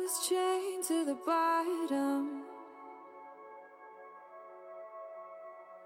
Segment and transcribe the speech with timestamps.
[0.00, 2.42] was chained to the bottom,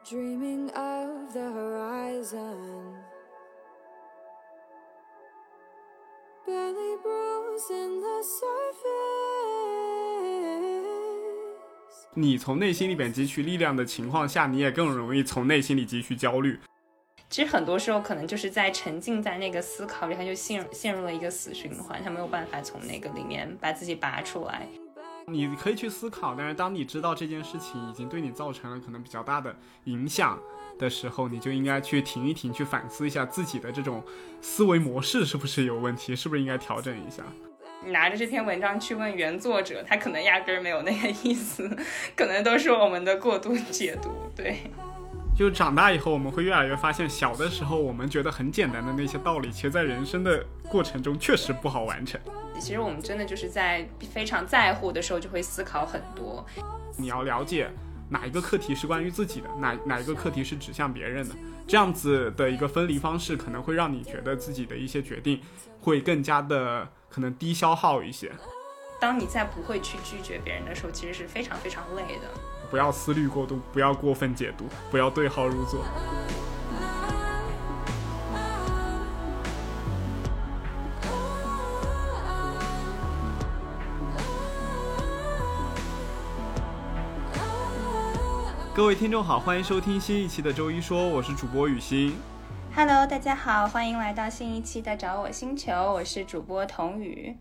[0.09, 2.95] dreaming of the horizon.
[6.47, 8.95] Barely bruising the surface.
[12.17, 16.61] 你从内心里边汲取力量的情况下，你也更容易从内心里汲取焦虑。
[17.35, 24.69] 其实很多时候可能就是在沉浸在那个思考里，他就陷入陷入了一个死循环，他没有办法从那个里面把自己拔出来。
[25.27, 29.53] 你可以去思考，但是当你知道这件事情已经对你造成了可能比较大的
[29.87, 30.39] 影响
[30.79, 34.01] 的时候，你就应该去停一停，去反思一下自己的这种
[34.41, 37.25] 思维模式是不是有问题，是不是应该调整一下。
[37.85, 41.69] 你拿着这篇文章去问原作者，他可能压根儿没有那个意思，
[42.15, 44.11] 可能都是我们的过度解读。
[44.37, 44.71] 对，
[45.37, 52.21] 就长大以后，我们会越来越发现，小的时候我们觉得很简单的那些道理，其实在人生的过程中确实不好完成。
[52.61, 56.47] 其实我们真的就是在非常在乎的时候，就会思考很多。
[56.97, 57.69] 你要了解
[58.09, 61.35] 哪一个课题是关于自己的，哪哪一个课题是指向别人的，
[61.67, 65.41] 这样子的一个分离方式，可能会让你觉得自己的一些决定
[65.81, 68.31] 会更加的可能低消耗一些。
[69.01, 72.54] 当你在不会去拒绝别人的时候，其实是非常非常累的。
[72.75, 75.81] 不要思虑过度，不要过分解读，不要对号入座。
[88.75, 92.17] 各位听众好，欢迎收听新一期的周一说，我是主播雨欣。
[92.75, 97.37] Hello，大家好，欢迎来到新一期的找我星球，我是主播童宇。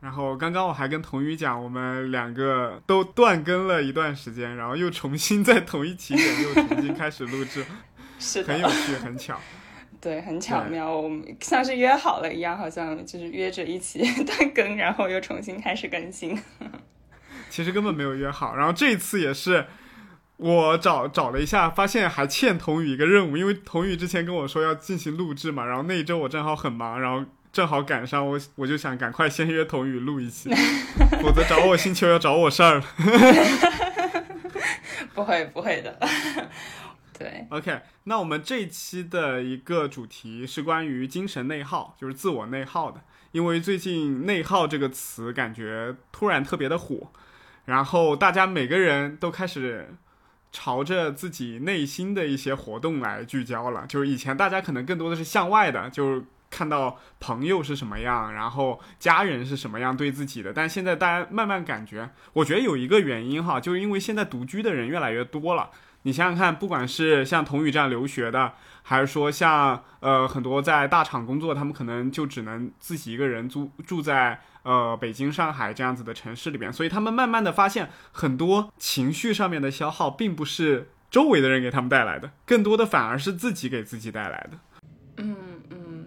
[0.00, 7.64] 然后刚刚我还跟童宇讲，我们两个都断更了一段时间，然后又重新在同一起点又重新开始录制，
[8.18, 9.40] 是很有趣，很巧。
[9.98, 16.38] 对，很巧妙，我们像是约好了一样，好像就是约着一起断更，然后又重新开始更新。
[17.50, 19.66] 其实根本没有约好，然后这一次也是
[20.36, 30.50] 我找找了一下，发现还欠童宇一个任务，因为童宇之前跟我说要进行录制嘛，然后那一周我正好很忙，然后正好赶上我，我就想赶快先约童宇录一期，
[31.22, 32.84] 否则找我星球要找我事儿了。
[35.14, 35.98] 不会不会的，
[37.18, 43.00] 对，OK，那我们这一期的一个主题是关于精神内耗，就是自我内耗的。
[43.32, 47.10] 因为最近“内耗”这个词感觉突然特别的火，
[47.64, 49.94] 然后大家每个人都开始
[50.52, 53.86] 朝着自己内心的一些活动来聚焦了。
[53.86, 65.70] 就是以前大家可能更多的是向外的，就是看到朋友是什么样，然后家人是什么样对自己的，但现在大家慢慢感觉，我觉得有一个原因哈，就是因为现在独居的人越来越多了。
[66.02, 68.52] 你想想看，不管是像童宇这样留学的，
[68.84, 84.58] 还是说像呃很多在大厂工作，他们可能就只能自己一个人租住在呃北京、上海这样子的城市里边，所以他们慢慢的发现，很多情绪上面的消耗，并不是周围的人给他们带来的，更多的反而是自己给自己带来的。
[85.16, 85.36] 嗯
[85.70, 86.05] 嗯，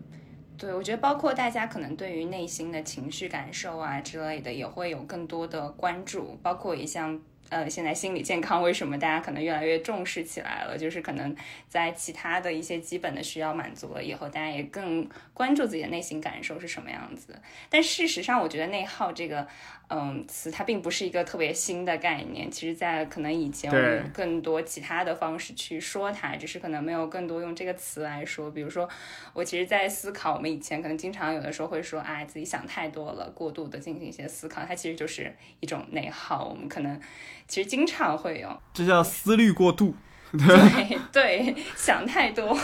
[0.59, 7.19] 对，我觉得包括大家可能对于内心的情绪感受啊之类的，也会有更多的关注，包括也像。
[7.51, 10.77] 呃，现在心理健康为什么大家可能越来越重视起来了？
[10.77, 11.35] 就是可能
[11.67, 17.35] 在其他的一些基本的需要满足了以后，大家也更关注自己的内心感受是什么样子。
[17.67, 19.47] 但事实上，我觉得内耗这个
[19.89, 22.50] 嗯词，它并不是一个特别新的概念。
[22.50, 28.51] 其实，在可能以前我们有更多其他的方式去说它，只是可能没有更多用这个词来说。
[28.51, 28.88] 比如说，
[29.33, 36.45] 我其实，在思考，我们以前可能经常有的时候会说，哎，自己想太多了，过度的进行一些思考，它其实就是一种内耗。
[36.45, 37.00] 我们可能。
[37.47, 39.95] 其实经常会有，这叫思虑过度。
[40.31, 42.57] 对对，想太多，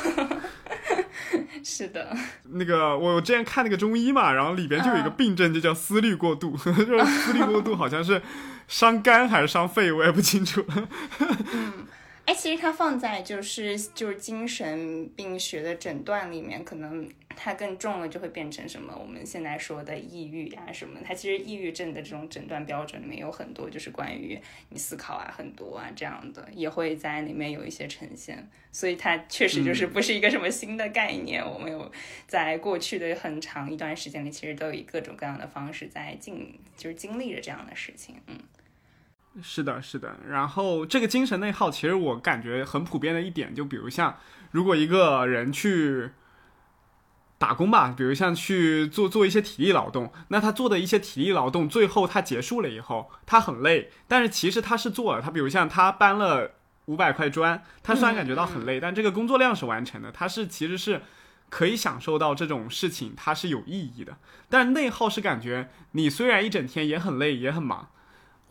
[1.64, 2.16] 是的。
[2.52, 8.22] 那个我之前看那个中医嘛，然后里边就有一个病症，就叫思虑过度， 就是思虑过度好像是
[8.68, 10.64] 伤肝还是伤肺，我也不清楚。
[11.20, 11.88] 嗯。
[12.26, 21.00] 哎，其实它放在就是就是精神病学的诊断里面，可能它更重了，就会变成什么我们现在说的抑郁啊什么。
[21.04, 24.40] 它其实抑郁症的这种诊断标准里面有很多，就是关于
[24.70, 28.50] 你思考啊很多啊这样的，也会在里面有一些呈现。
[28.72, 31.42] 所以它确实就是不是一个什么新的概念。
[31.42, 31.92] 嗯、我们有
[32.28, 38.16] 在过去的很长一段时间里，其实都以各种各样的方式在经就是经历着这样的事情。
[38.28, 38.38] 嗯。
[39.44, 40.16] 是的，是的。
[40.30, 44.18] 然后这个精神内耗，其实我感觉很普遍的一点，就比如像，
[44.52, 46.10] 如果一个人去
[47.38, 55.22] 打工吧，比如像去做做一些体力劳动，那他做的一些体力劳动，最后他结束了以后，他很累，但是其实他是做了。
[55.22, 56.52] 他比如像他搬了
[56.86, 61.02] 五百块砖，他虽然感觉到很累，嗯、但这个工作量是完成的，他是其实是。
[61.48, 64.18] 可以享受到这种事情它是有意义的。
[64.50, 67.90] 但内耗是感觉你虽然一整天也很累也很忙。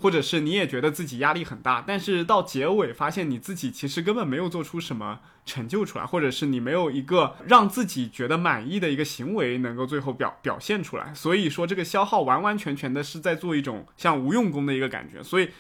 [0.01, 11.15] 或者是你也觉得自己压力很大，但是到结尾发现你自己其实根本没有做出什么成就出来，或者是你没有一个让自己觉得满意的一个行为能够最后表表现出来。
[11.15, 15.23] 所以说这个消耗完完全全的是在做一种像无用功的一个感觉。
[15.23, 15.51] 所以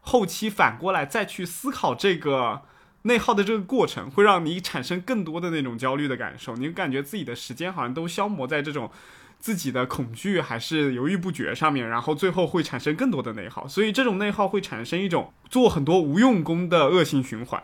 [0.00, 2.62] 后期反过来再去思考这个
[3.02, 6.54] 内耗的这个过程，会让你产生更多的那种焦虑的感受。
[6.56, 8.90] 你感觉自己的时间好像都消磨在这种。
[9.38, 17.62] 自己的恐惧还是犹豫不决上面，然后最后会产生更多的内耗，所以这种内耗会产生一种做很多无用功的恶性循环。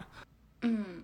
[0.62, 1.02] 嗯，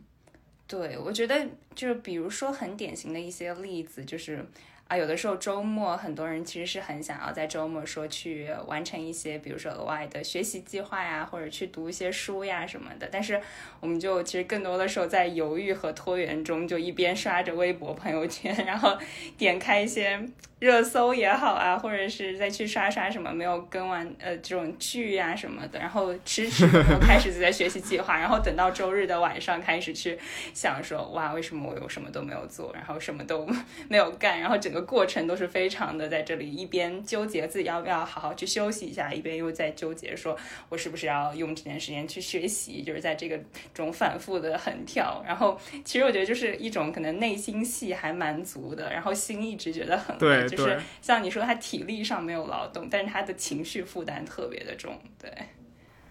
[0.66, 4.46] 对，我觉得就是比如说很典型的一些例子，就是。
[4.90, 13.08] 啊，有的时候周末很多人其实是很想要在周末说去完成一些，比如说额外的学习计划呀，或者去读一些书呀什么的。
[13.08, 13.40] 但是
[13.78, 18.98] 我们就其实更多的时候在犹豫和拖延中，就一边刷着微博朋友圈，然后
[19.38, 20.20] 点开一些
[20.60, 30.18] 热搜也好啊，或者是再去刷刷什么没有跟完呃这种剧呀什么的，然后迟迟没有开始自己的学习计划，然后等到周日的晚上开始去
[30.52, 33.48] 想说哇，为什么我有什么都没有做，然后什么都
[33.88, 34.80] 没有干，然后整个。
[34.90, 40.36] 过程都是非常的，在这里一边纠结自己要不要好好去休息一下，一边又在纠结说，
[40.68, 43.38] 我是不是要用这段时间去学习，就是在这个
[43.72, 45.22] 种反复的横跳。
[45.24, 55.00] 然后，其实我觉得就是一种可能内心戏还蛮足的，然后心一直觉得很对，就是像你说他体力上没有劳动，但是他的情绪负担特别的重。
[55.20, 55.30] 对，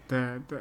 [0.08, 0.58] 对对，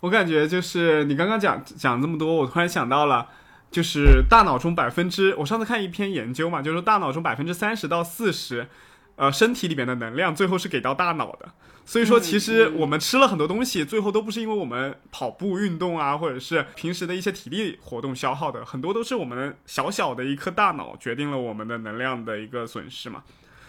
[0.00, 3.28] 我感觉就是你刚刚讲讲这么多，我突然想到了。
[3.70, 8.68] 就是大脑中百分之，我上次看一篇研究嘛，就是说大脑中百分之三十到四十，
[9.16, 11.52] 呃，身体里面的能量最后是给到大脑的。
[11.86, 23.22] 所以说，其实我们吃了很多东西，最后都不是因为我们跑步运动啊，或者是平时的一些体力活动消耗的，很多都是我们小小的一颗大脑决定了我们的能量的一个损失嘛。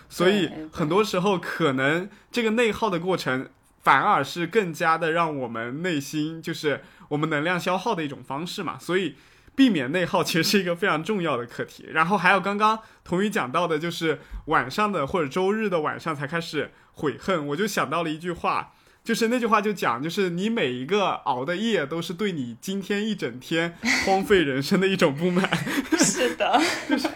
[0.08, 3.50] 所以很多时候，可能这个内耗的过程，
[3.84, 8.80] 反而是更加的让我们内心就是我们能量消耗的一种方式嘛。
[8.80, 9.16] 所以。
[9.56, 11.86] 避免内耗其实是一个非常重要的课题。
[11.92, 18.74] 然后还有刚刚童宇讲到的，就是晚上的或者周日的晚上才开始悔恨，我就想到了一句话，
[19.04, 23.76] 就是那句话就讲，就是你每一个熬的夜都是对你今天一整天
[24.06, 25.50] 荒废人生的一种不满。
[25.98, 27.10] 是的，就 是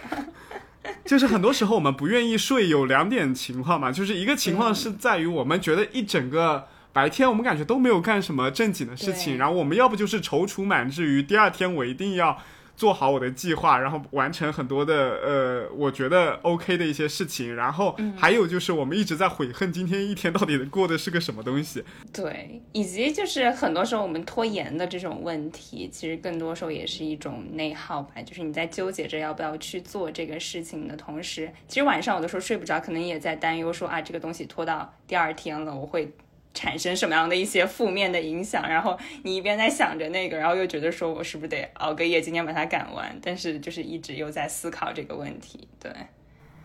[1.04, 6.68] 就是很多时候我们不愿意睡，有两点情况嘛，就是一个情况是在于我们觉得一整个。
[6.92, 12.36] 白天我们感觉都没有干什么正经的事情，然后我们要不就是踌躇满志于第二天我一定要
[12.76, 21.84] 做好我的计划，然后完成很多的呃我觉得 OK 的一些事情，然后还有就是我们一直在悔恨今天一天到底过的是个什么东西。
[22.10, 28.22] 对，以及就是很多时候我们拖延的这种问题，其实更多时候也是一种内耗吧。
[28.22, 36.10] 就是你在纠结着要不要去做这个事情的同时，其实晚上有的时候睡不着，可能也在担忧说啊这个东西拖到第二天了，我会。
[36.52, 38.68] 产生什么样的一些负面的影响？
[38.68, 43.18] 然后你一边在想着那个，然后又觉得说我是不是得熬个夜，今天把它赶完？
[43.22, 45.68] 但是就是一直又在思考这个问题。
[45.78, 45.92] 对，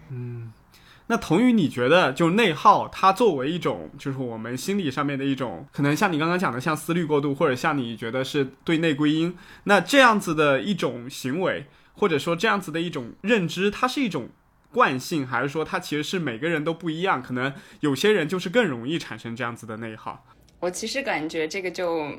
[0.09, 0.51] 嗯，
[1.07, 14.29] 那童宇，你觉得就内耗，它作为一种就是我们心理上面的一种，可能像你刚刚讲的，像思虑过度，或者像你觉得是对内归因，那这样子的一种行为，或者说这样子的一种认知，它是一种。
[14.75, 17.23] 惯性，还是说它其实是每个人都不一样？
[17.23, 20.25] 可能有些人就是更容易产生这样子的内耗。
[20.59, 22.11] 我其实感觉这个就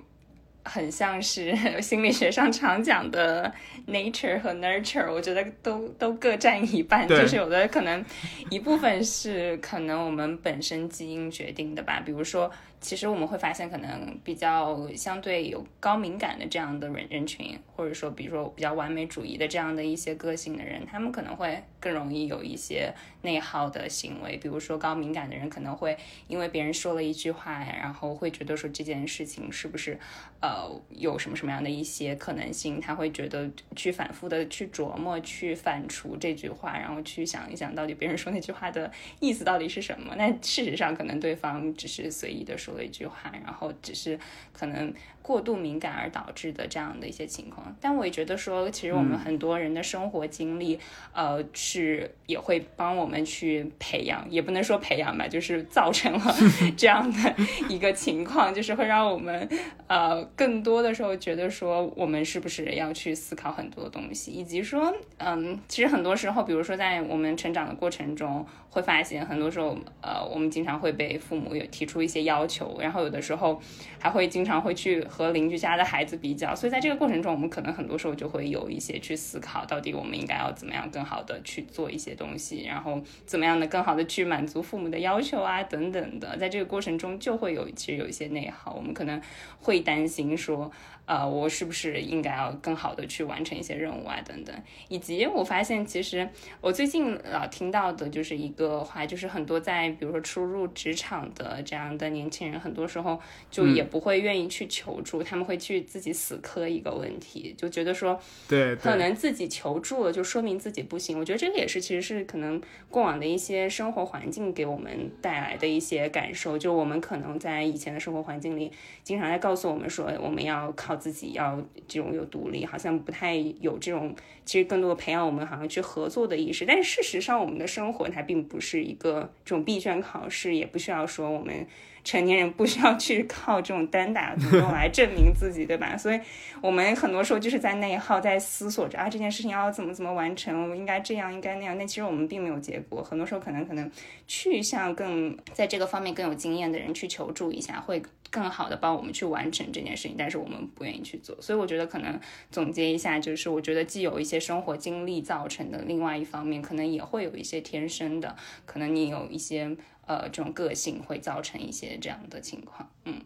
[0.65, 3.53] 很像是心理学上常讲的
[3.87, 7.07] nature 和 nurture，我觉得都都各占一半。
[7.07, 8.03] 就是有的可能
[8.49, 12.51] 一部分是可能我们本身基因决定的吧，比如说。
[12.81, 22.93] 其实我们会发现，可能比较相对有高敏感的这样的人人群，或者说比如说比较完美主义的这样的一些个性的人，他们可能会更容易有一些
[23.23, 24.37] 内耗的行为。
[24.37, 25.97] 比如说高敏感的人可能会
[26.29, 29.99] 因为别人说了一句话，然后会觉得说这件事情是不是
[30.41, 40.15] 呃有什么什么样的一些可能性，他会觉得去反复的去琢磨、去反刍这句话，然后去想一想到底别人说那句话的意思到底是什么。
[40.17, 42.66] 那事实上可能对方只是随意的说。
[42.67, 44.19] 说了一句话，然后只是
[44.53, 44.93] 可能
[45.27, 50.79] 过度敏感而导致的这样的一些情况，但我也觉得说，其实我们很多人的生活经历，
[51.13, 56.35] 呃，是也会帮我们去培养，也不能说培养吧，就是造成了
[56.79, 57.35] 这样的
[57.69, 59.47] 一个情况，就是会让我们
[59.87, 73.61] 呃更更多的时候觉得说，我们是不是要去思考很多东西，以及说，嗯，其实很多时候，比如说在我们成长的过程中，会发现很多时候，呃，我们经常会被父母有提出一些要求，然后有的时候
[73.99, 89.19] 还会经常会去和邻居家的孩子比较，所以在这个过程中，我们可能很多时候就会有一些去思考，到底我们应该要怎么样更好的去做一些东西，然后怎么样的更好的去满足父母的要求啊，等等的，在这个过程中就会有其实有一些内耗，我们可能
[89.59, 90.71] 会担心说。
[91.07, 94.53] 呃，我是不是应该要更好的去完成一些任务啊，等等，
[94.89, 96.29] 以及我发现，其实
[96.61, 103.21] 我最近老听到的就是一个话，就是很多在比如说初入职场的这样的年轻人，很多时候
[103.53, 111.17] 就也不会愿意去求助，他们会去自己死磕一个问题，就觉得说，对，可能自己求助了，就说明自己不行。
[111.17, 112.61] 我觉得这个也是，其实是可能
[112.91, 118.73] 过往的一些生活环境给我们带来的一些感受，就我们可能在以前的生活环境里，
[119.05, 120.96] 经常在告诉我们说，我们要靠。
[120.97, 126.65] 自己要这种有独立，好像不太有这种，其实更多培养我们好像去合作的意识。
[126.67, 131.67] 但事实上，我们的生活它并不是一个这种闭卷考试，也不需要说我们
[132.07, 135.97] 成年人不需要去靠这种单打独斗来证明自己，对吧？
[135.97, 136.21] 所以
[136.63, 141.77] 我们很多时候就是在内耗，在思索着啊这件事情要怎么怎么完成，我应该这样，应该那样。
[141.77, 143.03] 但其实我们并没有结果。
[143.03, 143.91] 很多时候可能可能
[144.29, 148.01] 去向更在这个方面更有经验的人去求助一下会。
[148.29, 152.19] 更好的帮我们去完成这件事情，但是我们不愿意去做，所以我觉得可能
[152.51, 158.37] 总结一下，就是我觉得既有一些生活经历造成的，另外一方面可能也会有一些天生的，
[158.67, 159.75] 可能你有一些
[160.07, 163.21] 呃这种个性会造成一些这样的情况，嗯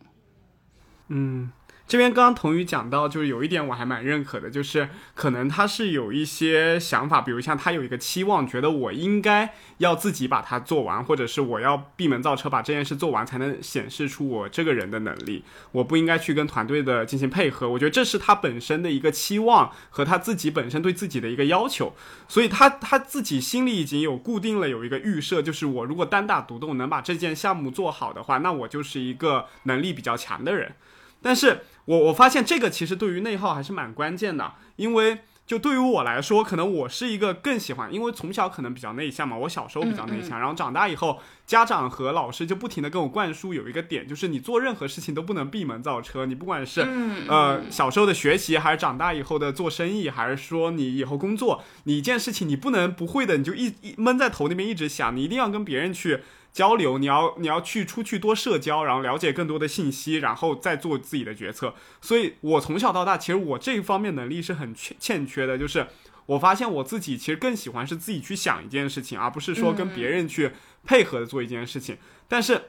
[1.08, 1.52] 嗯。
[1.90, 15.42] 这边刚刚童宇讲到，就是有一点我还蛮认可的，就是可能他是有一些想法，比如像他有一个期望，觉得我应该要自己把它做完，或者是我要闭门造车把这件事做完，才能显示出我这个人的能力。
[15.72, 17.68] 我不应该去跟团队的进行配合。
[17.68, 21.92] 我觉得这是他本身的一个期望和他自己本身对自己的一个要求，
[22.28, 30.76] 所以他他自己心里已经有固定了有一个预设，就是我如果单打独斗能把这件项目做好的话，那我就是一个能力比较强的人。
[31.22, 46.82] 但是我我发现这个其实对于内耗还是蛮关键的，因为就对于我来说，可能我是一个更喜欢，因为从小可能比较内向嘛，我小时候比较内向，然后长大以后，家长和老师就不停的跟我灌输有一个点，就是你做任何事情都不能闭门造车，你不管是
[47.26, 56.20] 呃小时候的学习，还是长大以后的做生意，还是说你以后工作，你一件事情你不能不会的，你就一一闷在头那边一直想，你一定要跟别人去。
[56.52, 61.74] 交流，你要你要去出去多社交，然后了解更多的信息，然后再做自己的决策。
[62.00, 65.56] 所以，我从小到大，其实我这一方面能力是很欠欠缺的。
[65.56, 65.86] 就是
[66.26, 70.52] 我发现我自己其实更喜欢是自己去想一件事情，而不是说跟别人去
[70.84, 71.96] 配合的做一件事情。
[72.28, 72.62] 但是，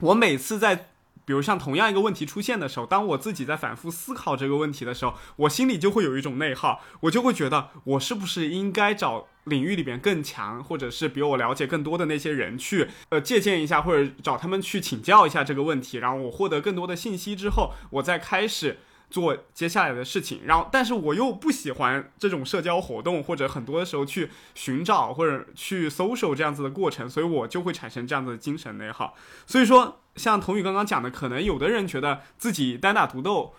[0.00, 0.90] 我每次在。
[1.26, 18.78] 比如像同样一个问题出现的时候，当我自己在反复思考这个问题的时候，我心里就会有一种内耗，我就会觉得我是不是应该找领域里边更强，或者是比我了解更多的那些人去呃借鉴一下，或者找他们去请教一下这个问题，然后我获得更多的信息之后，我再开始。
[19.08, 29.14] 做接下来的事情，然后，但是我又不喜欢这种社交活动，或者很多的时候去寻找或者去 social 这样子的过程，所以我就会产生这样子的精神内耗。
[29.46, 33.54] 所以说，像童宇刚刚讲的，可能有的人觉得自己单打独斗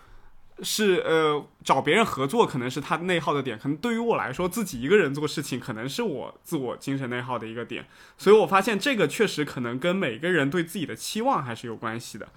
[0.64, 3.58] 是呃找别人合作，可能是他内耗的点。
[3.58, 7.86] 可能对于我来说，自己一个人做事情，可能是我自我精神内耗的一个点。
[8.18, 12.28] 所以我发现这个确实可能跟每个人对自己的期望还是有关系的。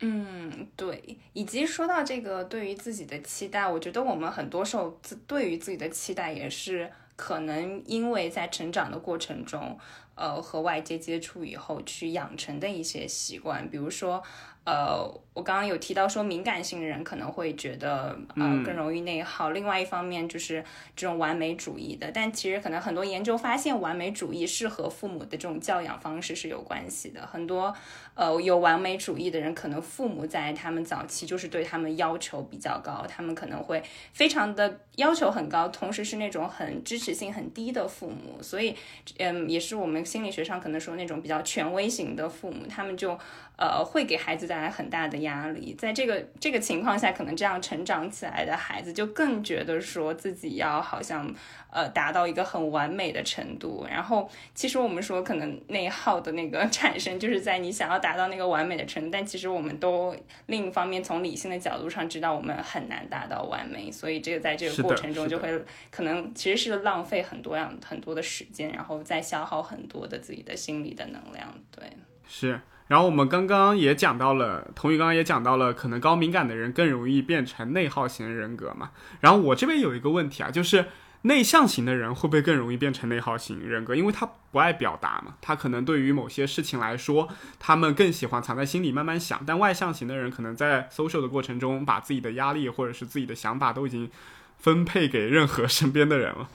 [0.00, 9.78] 嗯，对，以及说到这个对于自己的期待，我觉得我们很多时候自对于自己的期待也是可能因为在成长的过程中，
[10.14, 14.22] 呃，和外界接触以后去养成的一些习惯，比如说。
[14.66, 19.50] 呃，我刚刚有提到说，敏感性的人可能会觉得呃更容易内耗。
[19.50, 20.64] 另外一方面就是
[20.94, 27.26] 这种完美主义的，但其实可能很多研究发现，完美主义是和父母的这种教养方式是有关系的。
[27.26, 27.74] 很多
[28.14, 38.40] 呃有完美主义的人，可能父母在他们早期就是对他们要求比较高，他们可能会非常的要求很高，同时是那种很支持性很低的父母。
[38.40, 38.76] 所以，
[39.18, 43.18] 嗯，也是我们心理学上可能说那种比较权威型的父母，他们就。
[43.56, 45.74] 呃，会给孩子带来很大的压力。
[45.74, 51.28] 在这个这个情况下，可能这样成长起来的孩子就更觉得说自己要好像
[51.70, 53.84] 呃达到一个很完美的程度。
[53.90, 59.10] 然后，其实我们说可能内耗的那个产生，就是在你想要达到那个完美的程度。
[59.10, 60.16] 但其实我们都
[60.46, 63.90] 另一方面从理性的角度上知道，我们很难达到完美。
[63.90, 71.52] 所以这个在这个过程中就会可能其实是浪费很多样很多的时间，然后再消耗很多的自己的心理的能量。
[71.74, 71.84] 对，
[72.28, 72.60] 是。
[72.86, 78.90] 然后我们刚刚也讲到了，童宇刚刚也讲到了，可能高敏感的人更容易变成内耗型人格嘛。
[79.20, 80.84] 然后我这边有一个问题啊，就是
[81.22, 83.94] 内向型的人会不会更容易变成内耗型人格？
[83.94, 87.26] 因为他不爱表达嘛，他可能对于某些事情来说，
[87.58, 89.42] 他们更喜欢藏在心里慢慢想。
[89.46, 94.10] 但外向型的人可能在 social 的过程中，把自己的压力或者是自己的想法都已经
[94.58, 96.48] 分配给任何身边的人了，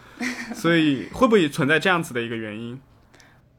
[0.54, 2.80] 所以会不会存在这样子的一个原因？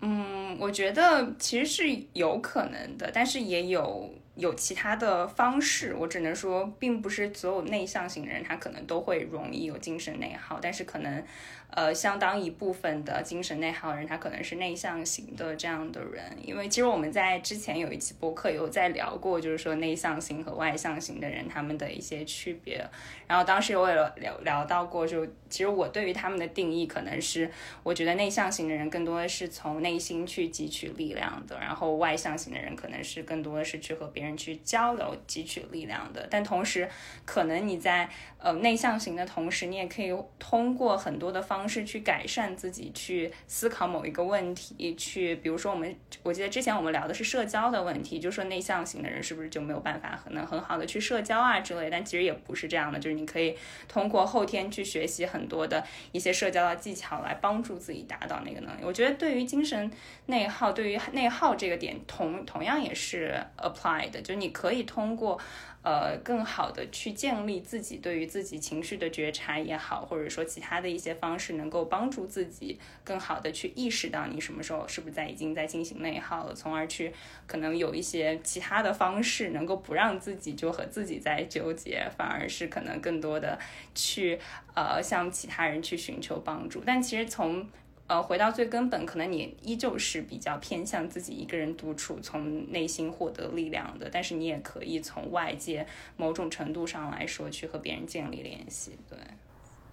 [0.01, 5.95] 嗯，我觉得其实是有可能的，但是也有有其他的方式。
[5.99, 11.25] 我只能说，并不是所有内向型的人他可能都会容易有精神内耗，但是可能。
[11.73, 22.85] 呃，相当一部分的精神内耗人，他可能是内向型的这样的人，因为其实我们在之前有一期播客有在聊过，就是说内向型和外向型的人他们的一些区别。
[23.29, 27.49] 然后当时我也聊聊到过，就其实我对于他们的定义可能是，
[27.85, 36.27] 我觉得内向型的人更多的是从内心去汲取力量的，然后外向型的人可能是更多的是去和别人去交流汲取力量的。
[36.29, 36.89] 但同时，
[37.25, 38.09] 可能你在
[38.39, 41.60] 呃内向型的同时，你也可以通过很多的方。
[41.61, 53.55] 方式去改善自己，去思考某一个问题，去比如说我们，我记得之前我们聊的是社交的问题，就说内向型的人是不是就没有办法很能很好的去社交啊之类，但其实也不是这样的，就是你可以
[53.87, 58.81] 通过后天去学习很多的一些社交的技巧来帮助自己达到那个能力。
[58.83, 59.91] 我觉得对于精神
[60.27, 65.39] 内耗，对于内耗这个点同同样也是 apply 的，就你可以通过。
[65.83, 77.11] 呃，更好的去建立自己对于自己情绪的觉察也好，或者说其他的一些方式，能够帮助自己更好的去意识到你什么时候是不是在已经在进行内耗了，从而去
[77.47, 83.59] 可能有一些其他的方式，能够不让自己就和自己在纠结，反而是可能更多的
[83.95, 84.39] 去
[84.75, 86.83] 呃向其他人去寻求帮助。
[86.85, 87.67] 但其实从
[88.11, 94.11] 呃，回到最根本，可能你依旧是比较偏向自己一个人独处，从内心获得力量的。
[94.11, 95.87] 但是你也可以从外界
[96.17, 98.99] 某种程度上来说，去和别人建立联系。
[99.09, 99.17] 对，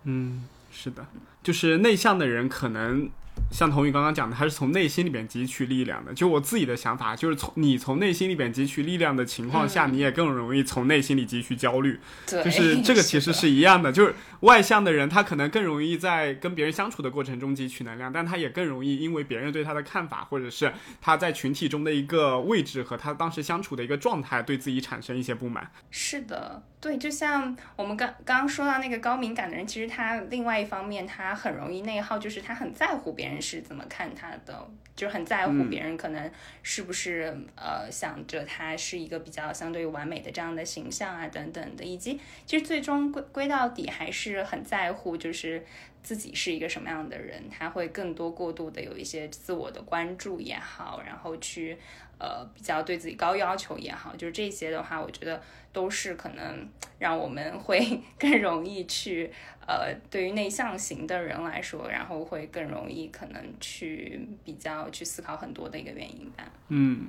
[0.06, 1.06] 嗯，是的，
[1.44, 3.08] 就是内向的人可能。
[3.52, 6.14] 像童宇刚刚讲的，他是从内心里边汲取力量的。
[6.14, 12.00] 就我自己的想法，就是从你从内心里边汲取力量的情况下，你也更容易从内心里汲取焦虑。
[12.26, 13.92] 对，就是这个其实是一样的。
[13.92, 25.70] 就是外向的人，他可能更容易在跟别人相处的过程中汲取能量，但他也更容易因为别人对他的看法，或者是他在群体中的一个位置和他当时相处的一个状态，对自己产生一些不满。
[25.90, 26.64] 是的。
[26.80, 36.32] 对，就像我们刚刚刚说到那个高敏感的人，其实他另外一方面他很容易内耗，就是他很在乎别人是怎么看他的，就很在乎别人可能
[36.64, 45.66] 是不是呃想着他是一个比较相对完美的这样的形象啊等等的，以及其实最终归归到底还是很在乎就是
[46.02, 51.78] 自己是一个什么样的人，他会更多过度的有一些自我的关注也好，然后去。
[52.20, 56.68] 呃，比较对自己高要求也好，就是这些的话，我觉得都是可能
[57.00, 59.32] 让我们会更容易去
[59.68, 66.44] 呃，对于内向型的人来说，然后会更容易可能去比较去思考很多的一个原因吧。
[66.70, 67.08] 嗯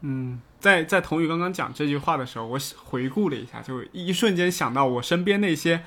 [0.00, 5.82] 嗯，在在童宇刚刚讲这句话的时候，我回顾了一下，就一瞬间想到我身边那些。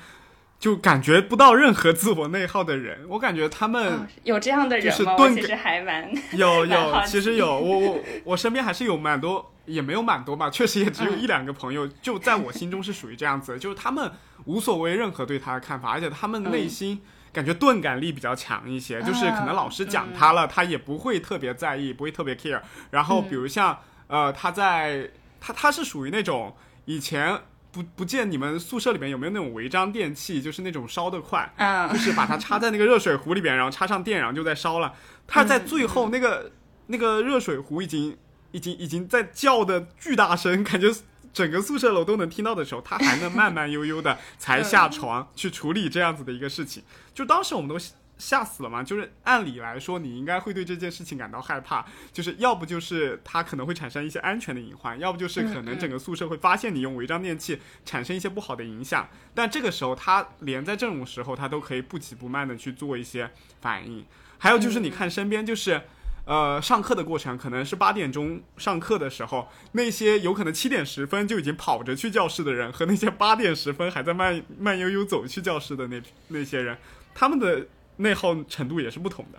[0.62, 5.16] 就感觉不到任何自我内耗的人， 我感觉他们有这样的人吗？
[5.34, 14.08] 其实还蛮 有有，其实有 我我我身边还是有蛮多，也没有蛮多吧，确实也只有一两个朋友，就在我心中是属于这样子，就是他们
[14.44, 17.00] 无所谓任何对他的看法，而且他们内心
[17.32, 22.60] 感觉钝感力比较强一些，就是可能老师讲他了，他也不会特别在意，不会特别 care。
[22.92, 27.36] 然后比如像呃，他在他他是属于那种以前。
[27.72, 31.50] 不不见你们宿舍里面有没有那种违章电器，就是那种烧得快，
[31.90, 34.92] 就是把它插在那个热水壶里边，然后插上电，然后就在烧了。
[35.26, 36.52] 它在最后那个
[36.86, 38.16] 那个热水壶已经
[38.50, 40.88] 已经已经在叫的巨大声，感觉
[41.32, 46.82] 整个宿舍楼都能听到的时候，他还能慢慢悠悠的 才下床去处理这样子的一个事情。
[47.14, 47.76] 就当时我们都。
[48.22, 48.84] 吓死了吗？
[48.84, 51.84] 就是按理来说，你应该会对这件事情感到害怕。
[52.12, 59.08] 就是要不就是它可能会产生一些安全的隐患，要不就是可能整个宿舍会发现你用违章电器，产生一些不好的影响。
[59.34, 63.28] 但这个时候，他连在这种时候，他都可以不急不慢的去做一些
[63.60, 64.06] 反应。
[64.38, 65.82] 还有就是，你看身边，就是
[66.24, 76.78] 呃，上课的过程，可能是八点钟上课的时候，那些有可能七点十分就已经跑着去教室的人，和那些八点十分还在慢慢悠悠走去教室的那那些人，
[77.12, 77.66] 他们的。
[78.02, 79.38] 内耗程度也是不同的，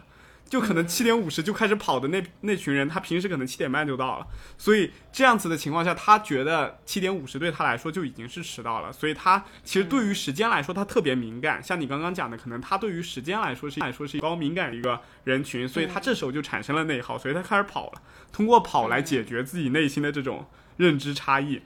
[0.49, 11.61] 就可能七点五十就开始跑的那那群人，他平时可能七点半就到了，所以这样子的情况下，他觉得七点五十对他来说就已经是迟到了，所以他其实对于时间来说，他特别敏感。
[11.63, 20.47] 像你刚刚讲的，可能他对于时间来说是来说是高敏感的一个人群，所以他这时候就产生了内耗，所以他开始跑了，通过跑来解决自己内心的这种
[20.77, 21.61] 认知差异。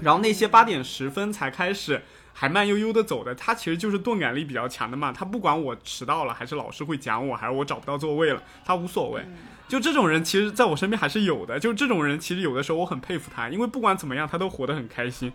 [0.00, 2.02] 然后那些八点十分才开始。
[2.32, 5.12] 还慢悠悠的走的，他其实就是钝感力比较强的嘛。
[5.12, 9.22] 他不管我迟到了，还是老师会讲我，还是我找不到座位了，他无所谓。
[9.68, 11.58] 就这种人，其实在我身边还是有的。
[11.58, 15.32] 就这种人，其实有的时候我很佩服他，因为不管怎么样，他都活得很开心。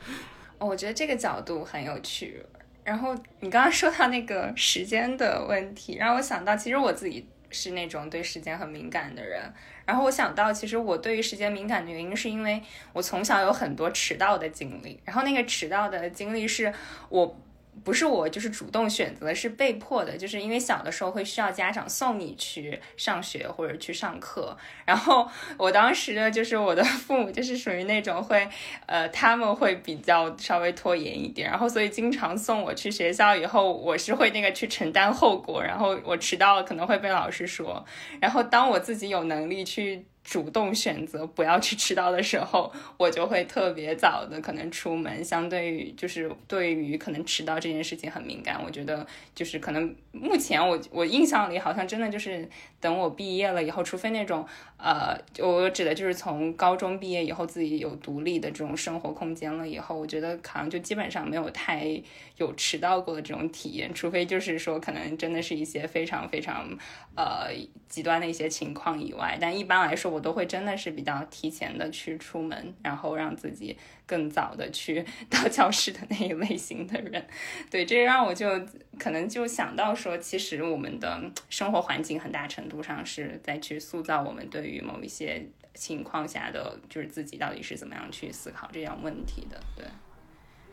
[0.59, 2.43] 我觉得这个角度很有趣。
[2.83, 9.51] 然后你刚刚说到那个时间的问题，让我想到，其实我自己是那种对时间很敏感的人。
[9.87, 12.61] 然后我想到，其实我对于时间敏感的原因，是因为
[12.93, 14.99] 我从小有很多迟到的经历。
[15.03, 16.71] 然后那个迟到的经历是
[17.09, 17.35] 我。
[17.83, 28.47] 不是我就是主动选择，是被迫的，就是因为小的时候会需要家长送你去上学或者去上课，然后我当时呢，就是我的父母就是属于那种会，
[28.85, 37.85] 呃，他们会比较稍微拖延一点，然后所以经常送我去学校以后，我是会那个去承担后果，然后我迟到了可能会被老师说，
[38.19, 40.05] 然后当我自己有能力去。
[40.27, 45.23] 主动选择不要去迟到的时候， 我就会特别早的可能出门。
[45.23, 52.45] 相对于就是对于可能迟到这件事情很敏感，我觉得就是可能目前我我印象里好像真的就是
[52.81, 62.03] 等我毕业了以后，除非那种呃，我指的就是从高中毕业以后自己有独立的这种生活空间了以后，我觉得好像就基本上没有太
[62.35, 66.67] 有迟到过的这种体验，除非就是说可能真的是一些非常非常
[67.15, 67.47] 呃
[67.87, 70.16] 极端的一些情况以外，但一般来说我。
[70.17, 73.77] 我都会真的是比较提前的去出门，然后让自己
[74.07, 77.23] 更早的去到 教室的那一类型的人。
[77.69, 78.49] 对，这让我就
[78.97, 89.61] 可能就想到说，其实我们的生活环境很大程度上是在去塑造我们对于某一些情况下的，就是自己到底是怎么样去思考这样问题的。
[89.75, 89.85] 对，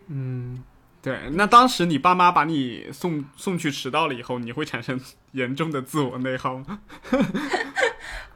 [0.08, 0.64] 嗯。
[1.04, 4.98] 对，那当时你爸妈把你送送去迟到了以后，你会产生
[5.32, 6.80] 严重的自我内耗吗？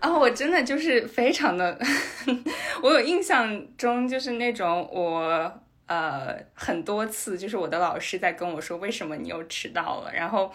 [0.01, 1.79] 啊，我真的就是非常的，
[2.83, 10.53] 我有印象中就是那种我呃很多次就是我的老师在跟我说为什么你又迟到了，然后。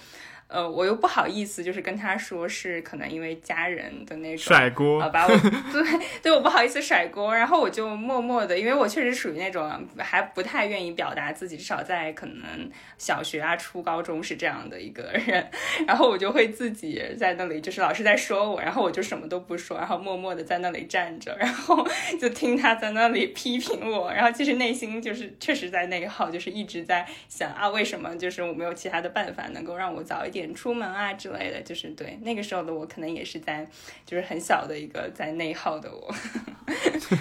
[0.54, 5.36] 呃，我又不好意思，就是跟他说是可能因为家人的那种甩锅，好吧，我
[5.72, 15.50] 对对我不好意思甩锅，然后我就默默的，因为我确实属于那种还不太愿意表达自己，至少在可能小学啊、初高中是这样的一个人，
[15.88, 21.84] 然后我就会自己在那里，就是老师在说我，然后我就什么都不说，然后默默的在那里站着，然后
[22.22, 30.43] 就听他在那里批评我，然后其实内心就是确实在内耗，就是一直在想啊，为什么就是我没有其他的办法能够让我早一点。
[30.52, 33.70] 出门啊之类的，就是对那个时候的我，可能也是在，
[34.04, 36.12] 就是很小的一个在内耗的我。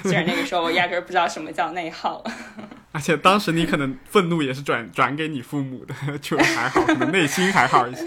[0.04, 2.24] 虽 然那个时候我压根儿不知道什么叫内耗。
[2.92, 8.06] 而且当时你可能愤怒也是转转给你父母的， 就还好，可能内心还好一些。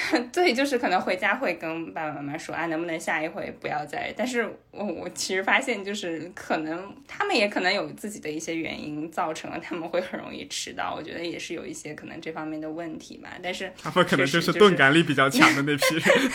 [0.32, 4.12] 对，就是可能回家会跟爸爸妈妈说啊，能不能下一回不要再？
[4.16, 10.94] 但是我我其实发现，就是可能他们也可能有自己的一些原因，造成了他们会很容易迟到。
[10.96, 13.30] 我觉得也是有一些可能这方面的问题吧。
[13.42, 16.30] 但是他们可能就是钝感力比较强的那批人。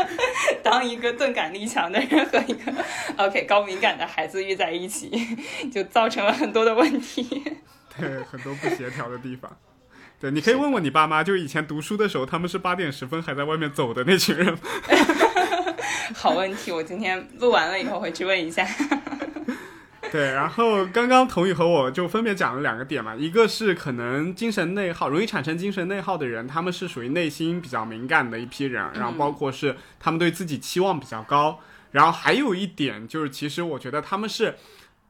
[0.62, 2.72] 当一个钝感力强的人和一个
[3.16, 5.10] OK 高敏感的孩子遇在一起，
[5.72, 7.42] 就造成了很多的问题。
[7.98, 9.56] 对，很多不协调的地方。
[10.20, 14.54] 对，你可以问问你爸妈，就以前读书的时候，他们是八点十分还在外面走的那群人。
[16.14, 18.66] 好问题，我今天录完了以后回去问一下。
[20.12, 31.60] 对，然后刚刚童宇和我就分别讲了两个点嘛，一个是可能精神内耗，容易产生精神内耗的人，他们是属于内心比较敏感的一批人，然后包括是他们对自己期望比较高，
[31.92, 34.56] 然后还有一点就是，其实我觉得他们是。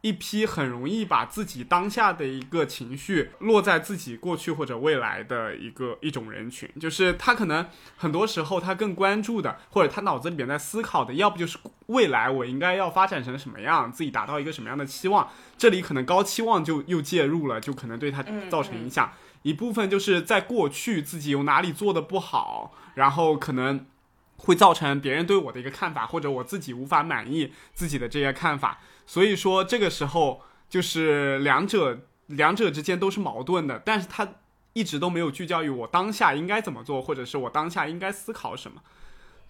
[0.02, 11.58] 一批很容易把自己当下的一个情绪落在自己过去或者未来的一个一种人群，就是他可能很多时候他更关注的，或者他脑子里边在思考的，要不就是
[11.88, 19.12] 未来我应该要发展成什么样，自己达到一个什么样的期望，这里可能高期望就又介入了，就可能对他造成影响。
[19.42, 23.86] 一部分就是在过去自己有哪里做的不好，然后可能
[24.36, 28.80] 会造成别人对我的一个看法，或者我自己无法满意自己的这些看法。
[29.11, 34.37] 所以说，这个时候就是两者两者之间都是矛盾的，但是他
[34.73, 38.81] 一直都没有聚焦于我当下应该怎么做，或者是我当下应该思考什么。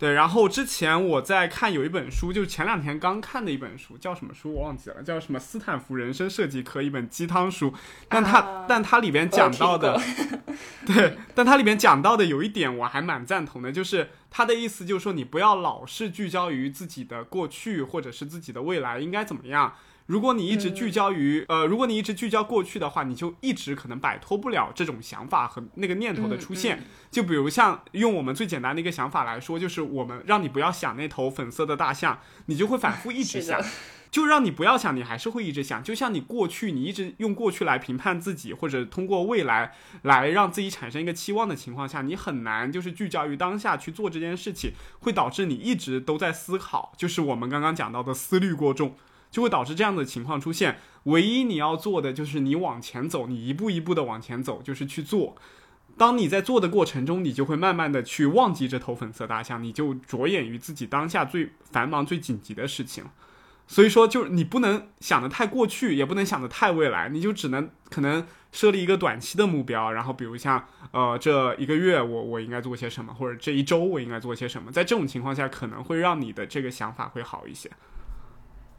[0.01, 7.75] 对，然后之前我在看有一本书，就是前两天刚看的一本书，叫什么书我忘记了，叫什么斯坦福人生设计课一本鸡汤书，
[8.09, 10.01] 但它但它里边讲到的，
[10.87, 19.75] 对，但它里面讲到的有一点我还蛮赞同的，就是他的意思就是说，你不要老是聚焦于自己的过去或者是自己的未来应该怎么样。
[20.11, 26.79] 如果你一直聚焦于、呃，如果你一直聚焦过去的话，你就一直可能摆脱不了这种想法和那个念头的出现。
[26.79, 33.61] 嗯就比如像用我们最简单的一个想法来说，就是我们让你不要想那头粉色的大象，你就会反复一直想。
[34.11, 35.81] 就让你不要想，你还是会一直想。
[35.83, 48.97] 就像你过去，你一直用过去来评判自己，或者通过未来来让自己产生一个期望的情况下，你很难就是聚焦于当下去做这件事情，会导致你一直都在思考，就是我们刚刚讲到的思虑过重，
[49.31, 50.79] 就会导致这样的情况出现。
[51.05, 55.37] 唯一你要做的就是你往前走，你一步一步的往前走，就是去做。
[55.97, 63.05] 当你在做的过程中，你就会慢慢的去忘记这头粉色大象，你就着眼于自己当下最繁忙、最紧急的事情。
[63.67, 77.71] 所以说，就是你不能想得太过去，也不能想得太未来，你就只能可能设立一个短期的目标，然后比如像呃这一个月我我应该做些什么，或者这一周我应该做些什么，在这种情况下可能会让你的这个想法会好一些。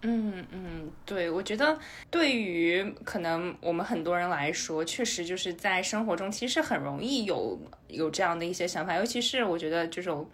[0.03, 1.77] 嗯嗯，对，我觉得
[2.09, 10.27] 对于可能我们很多人来说，确实就是在生活中其实很容易有有这样的一些想法，尤其是我觉得这种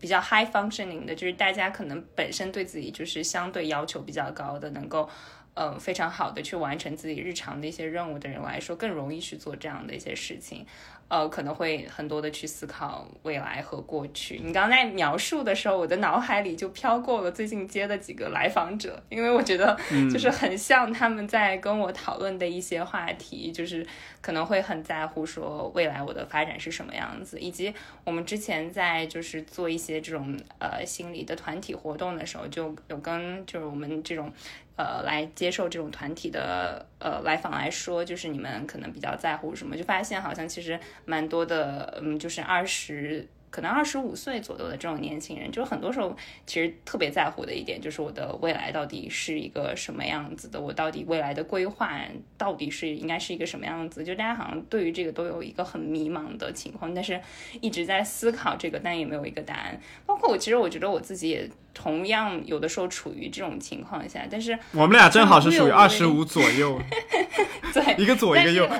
[0.00, 5.08] 比较 high functioning 的，就是大家可能本身对自己就是相对要求比较高的，能够
[5.54, 10.66] 呃非常好的去完成自己日常的一些任务的人来说，更容易去做这样的一些事情。
[11.08, 14.40] 呃，可能会很多的去思考未来和过去。
[14.44, 19.78] 你刚刚在描述的时候，我的脑海里就飘过了最近接的几个来访者，因为我觉得
[20.10, 23.86] 就是很像他们在跟我讨论的一些话题，就是
[24.26, 34.32] 可能会很在乎说未来我的发展是什么样子，以及我们之前在就是做一些这种呃心理的团体活动的时候，就有跟就是我们这种。
[34.78, 39.74] 呃，来接受这种团体的呃来访来说，就是你们可能比较在乎什么？
[39.74, 43.26] 就发现好像其实蛮多的，嗯，就是二十。
[43.50, 46.14] 可能二十五岁左右的这种年轻人，就很多时候
[46.46, 51.98] 其实特别在乎的一点，就是我的未来到底是一个什么样子的，我到底未来的规划
[52.36, 54.04] 到底是应该是一个什么样子？
[54.04, 57.20] 就大家好像对于这个都有一个很迷茫的情况，但是
[57.60, 59.80] 一直在思考这个，但也没有一个答案。
[60.04, 66.78] 包括我，其实我觉得我自己也同样有的时候处于这种情况下，但是我们俩正好是属于二十五左右，
[67.72, 68.68] 对一个左一个右。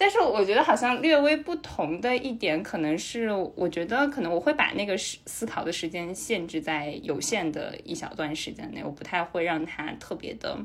[0.00, 10.56] 但是我觉得好像略微不同的一点，可能是我觉得可能我会把那个时思考的时间限制在有限的一小段时间内，我不太会让它特别的，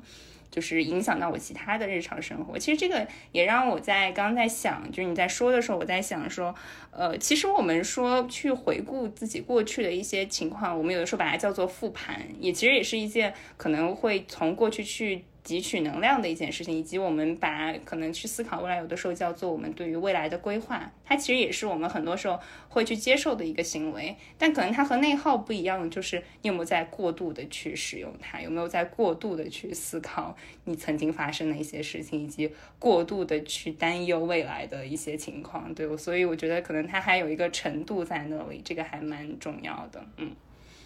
[0.49, 2.57] 就是影响到我其他的日常生活。
[2.57, 6.55] 其实这个也让我在刚刚在想，就是你在说的时候，我在想说，
[6.91, 15.25] 呃，其实我们说去回顾自己过去的一些情况，我们有的时候把它叫做复盘，也其实也是一件可能会从过去去。
[15.45, 24.15] 汲取能量的一件事情，以及我们把可能去思考未来，有的时候叫做我们对于未来的规划，它其实也是我们很多时候会去接受的一个行为。
[24.39, 35.71] 但可能它和内耗不一样，就是你有没有在过度的去使用它，有没有在过度的去思考你曾经发生的一些事情，以及过度的去担忧未来的一些情况。
[35.75, 40.03] 对，所以我觉得可能它还有一个程度在那里，这个还蛮重要的。
[40.17, 40.31] 嗯。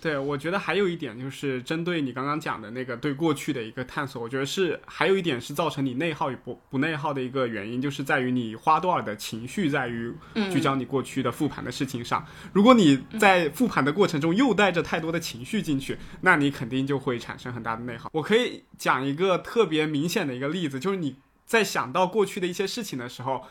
[0.01, 10.13] 对，我觉得还有一点就是针对你刚刚讲的那个对过去的一个探索，我觉得是还有一点是造成你内耗与不不内耗的一个原因，就是在于你花多少的情绪在于
[10.51, 12.25] 聚焦你过去的复盘的事情上。
[12.53, 18.09] 如果你在复盘的过程中又带着太多的情绪进去，那你肯定就会产生很大的内耗。
[18.13, 23.43] 我可以讲一个特别明显的一个例子，就是你在想到过去的一些事情的时候。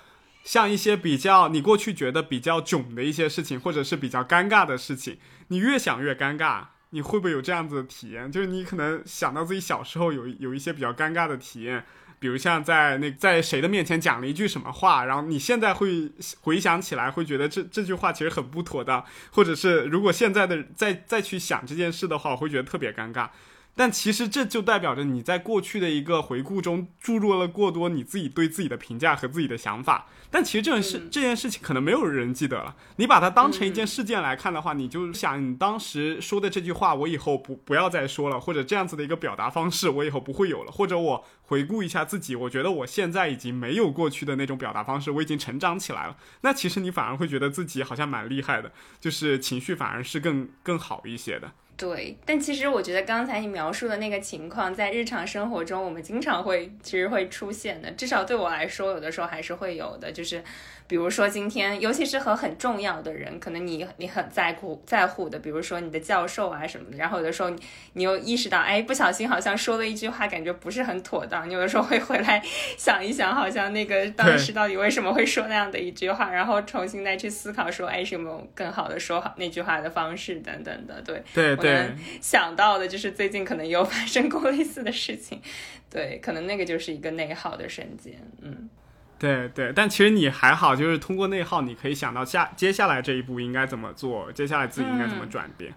[0.45, 6.65] 像一些比较你过去觉得比较囧的一些事情，或者是比较尴尬的事情，你越想越尴尬。
[6.91, 8.33] 你会不会有这样子的体验？
[8.33, 11.85] 就是你可能想到自己小时候有有一些比较尴尬的体验，
[12.19, 23.29] 比如像在那在谁的面前讲了一句什么话，然后你现在会回想起来，会觉得这这句话其实很不妥当，或者是如果现在的再再去想这件事的话，我会觉得特别尴尬。
[23.79, 30.09] 但其实这就代表着你在过去的一个回顾中注入了过多你自己对自己的评价和自己的想法。
[30.33, 32.75] 但其实这件事、这件事情可能没有人记得了。
[32.97, 40.73] 你把它当成一件事件来看的话，你就想你当时说的这句话，我以后不不要再说了，或者这样子的一个表达方式，我以后不会有了。
[40.73, 46.17] 或者我回顾一下自己，我觉得我现在已经没有过去的那种表达方式，我已经成长起来了。
[46.41, 51.53] 那其实你反而会觉得自己好像蛮厉害的，就是情绪反而是更更好一些的。
[51.79, 60.11] 对，但其实我觉得刚才你描述的那个情况，在日常生活中我们经常会其实会出现的，至少对我来说，有的时候还是会有的。
[60.11, 60.43] 就是
[60.89, 67.61] 比如说今天，尤其是和很重要的人，可能你你很在乎在乎的，比如说你的教授啊什么的，然后有的时候你
[67.93, 72.43] 你又意识到，哎，不小心好像说了一句话，感觉不是很妥当，你有的时候会回来
[72.79, 85.39] 想一想，好像那个当时到底为什么会说那样的一句话，然后重新再去思考说，哎，是有没有更好的说好那句话的方式等等的，对对对我能，想到的就是最近可能有发生过类似的事情，
[85.91, 88.71] 对，可能那个就是一个内耗的瞬间，嗯。
[89.19, 95.75] 对对，但其实你还好，就是通过内耗，你可以想到下接下来这一步应该怎么做，接下来自己应该怎么转变。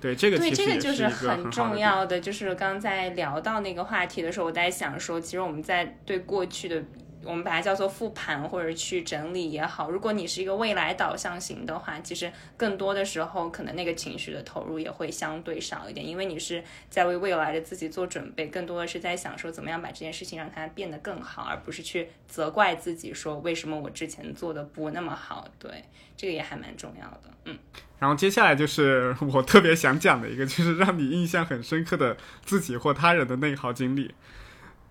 [0.00, 2.20] 对，这个对，其实也这个就是很重要的。
[2.20, 6.82] 就是刚才聊到那个话题的时候，我在想说，其实我们在对过去的，
[7.24, 9.90] 我们把它叫做复盘或者去整理也好。
[9.90, 25.48] 如果你是一个未来导向型的话，其实更多的时候，可能那个情绪的投入也会相对少一点，因为你是在为未来的自己做准备，更多的是在想说怎么样把这件事情让它变得更好，而不是去责怪自己说为什么我之前做的不那么好。
[25.58, 25.84] 对，
[26.16, 27.22] 这个也还蛮重要的。
[27.44, 27.58] 嗯。
[27.98, 34.14] 然后接下来就是 我特别想讲的一个，就是让你印象很深刻的自己或他人的内耗经历。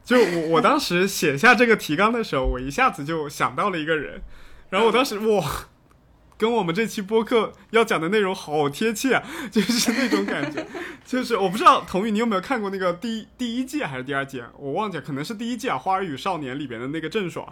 [0.04, 4.22] 就我我当时写下这个提纲的时候，我一下子就想到了一个人，
[4.70, 5.46] 然后我当时哇，
[6.38, 10.66] 跟我们这期播客要讲的内容好贴切啊， 就是那种感觉。
[11.06, 17.48] 就是我不知道童宇你有没有看过那个第一第一季还是第二季啊，我忘记了，可能是第一季啊，《花儿与少年》里边的那个郑爽。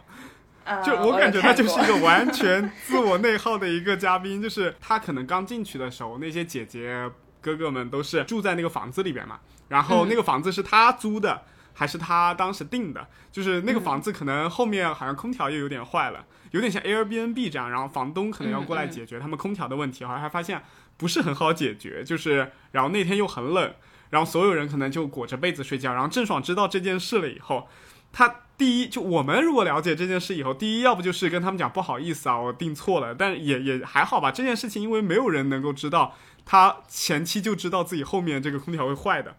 [0.65, 7.09] 啊，就我感觉他就是一个完全自我内耗的一个嘉宾，就是他可能刚进去的时候，那些姐姐
[7.39, 11.43] 哥哥们都是住在那个房子里边嘛，然后那个房子是他租的。
[11.73, 20.61] 还是他当时定的，就是那个房子可能后面好像空调又有点坏了，有点像 Airbnb 这样，然后房东可能要过来解决他们空调的问题，好像还发现
[20.97, 23.73] 不是很好解决，就是然后那天又很冷，
[24.09, 27.67] 然后所有人可能就裹着被子睡觉，然后郑爽知道这件事了以后，
[28.11, 34.29] 他第一就我们如果了解这件事以后，第一要不就是跟他们讲不好意思啊，我订错了，但也也还好吧。
[34.29, 39.35] 这件事情因为没有人能够知道，他前期就知道自己后面这个空调会坏的，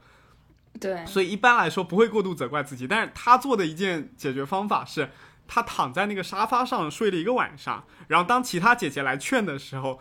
[0.80, 2.86] 对，所以一般来说不会过度责怪自己。
[2.86, 5.10] 但是他做的一件解决方法是，
[5.46, 10.00] 他躺在那个沙发上睡了一个晚上，然后当其他姐姐来劝的时候，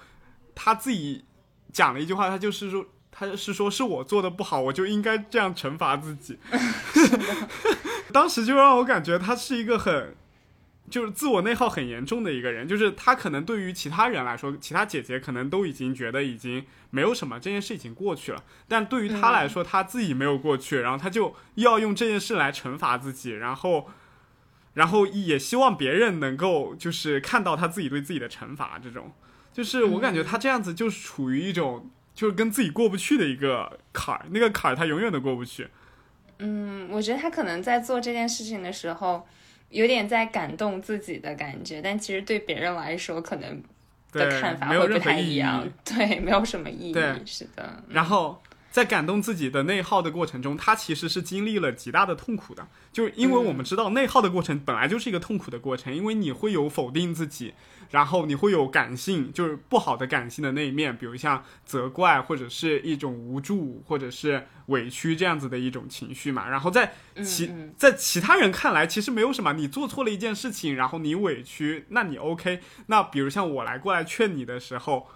[0.56, 1.26] 他自己
[1.72, 2.86] 讲了一句话，他就是说。
[3.14, 6.40] 他是说，是我做的不好，我就应该这样惩罚自己。
[8.14, 10.16] 当时就让我感觉他是一个很，
[10.92, 12.68] 就是自我内耗很严重的一个人。
[12.68, 18.44] 就是他可能对于其他人来说，其他姐姐可能都已经觉得已经没有什么，这件事已经过去了。
[18.68, 23.90] 但对于他来说，他自己没有过去，然后他就要用这件事来惩罚自己，然后，
[24.76, 28.78] 然后也希望别人能够就是看到他自己对自己的惩罚。
[28.78, 29.12] 这种，
[29.52, 31.90] 就是我感觉他这样子就是处于一种。
[32.14, 35.70] 就是跟自己过不去的一个坎儿，那个坎儿他永远都过不去。
[36.40, 39.26] 嗯，我觉得他可能在做这件事情的时候，
[39.72, 43.64] 有点在感动自己的感觉，但其实对别人来说，可能
[44.12, 45.68] 的看法会不太一样。
[45.84, 46.96] 对，没有什么意义。
[47.26, 57.54] 是的，然后在感动自己的内耗的过程中，他其实是经历了极大的痛苦的，就是因为我们知道内耗的过程本来就是一个痛苦的过程，因为你会有否定自己，
[57.90, 66.48] 然后你会有感性，就是不好的感性的那一面，比如像责怪或者是一种无助或者是委屈这样子的一种情绪嘛。
[66.48, 72.62] 然后在其、在其他人看来，其实没有什么，你做错了一件事情，然后你委屈，那你 OK。
[72.86, 75.10] 那比如像我来过来劝你的时候。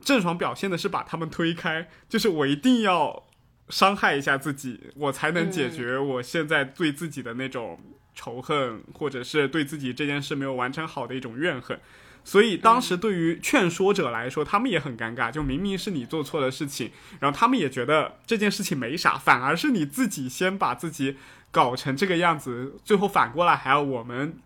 [0.00, 3.24] 郑爽表现的是把他们推开，就是我一定要
[3.68, 7.78] 伤害一下自己，我才能解决我现在对自己的那种
[8.14, 11.78] 仇恨，或者是对自己这件事没有完成好的一种怨恨。
[12.24, 21.16] 所以当时对于劝说者来说，他们也很尴尬，就明明是你做错了事情，然后他们也觉得这件事情没啥，反而是你自己先把自己
[21.50, 24.36] 搞成这个样子，最后反过来还要我们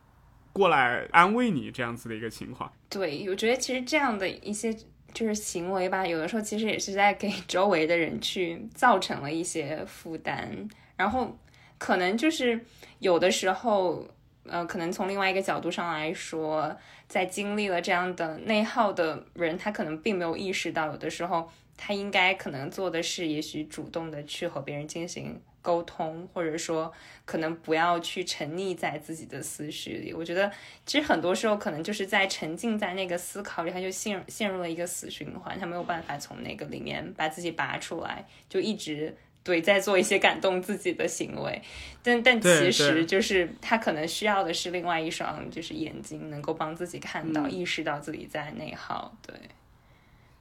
[0.53, 2.71] 过来安慰你这样子的一个情况。
[2.89, 4.73] 对，我觉得其实这样的一些
[5.13, 11.37] 就是行为吧，有的时候其实也是在给周围的人去造成了一些负担，然后
[11.79, 12.59] 可能就是
[12.99, 14.07] 有的时候，
[14.45, 16.77] 呃，可能从另外一个角度上来说，
[17.09, 26.93] 在经历了这样的内耗的人，他可能并没有意识到，有的时候他应该可能做的是，也许主动的去和别人进行沟通，或者说
[27.25, 30.13] 可能不要去沉溺在自己的思绪里。
[30.13, 30.53] 我觉得
[30.85, 39.17] 其实很多时候可能就是在沉浸在那个思考里，他就陷陷入了一个死循环，他没有办法从那个里面把自己拔出来，就一直。
[39.45, 41.61] 对，在做一些感动自己的行为，
[42.01, 49.13] 但但其实就是他可能需要的是另外一双就是眼睛，能够帮自己看到、嗯意识到自己在内耗。
[49.27, 49.35] 对，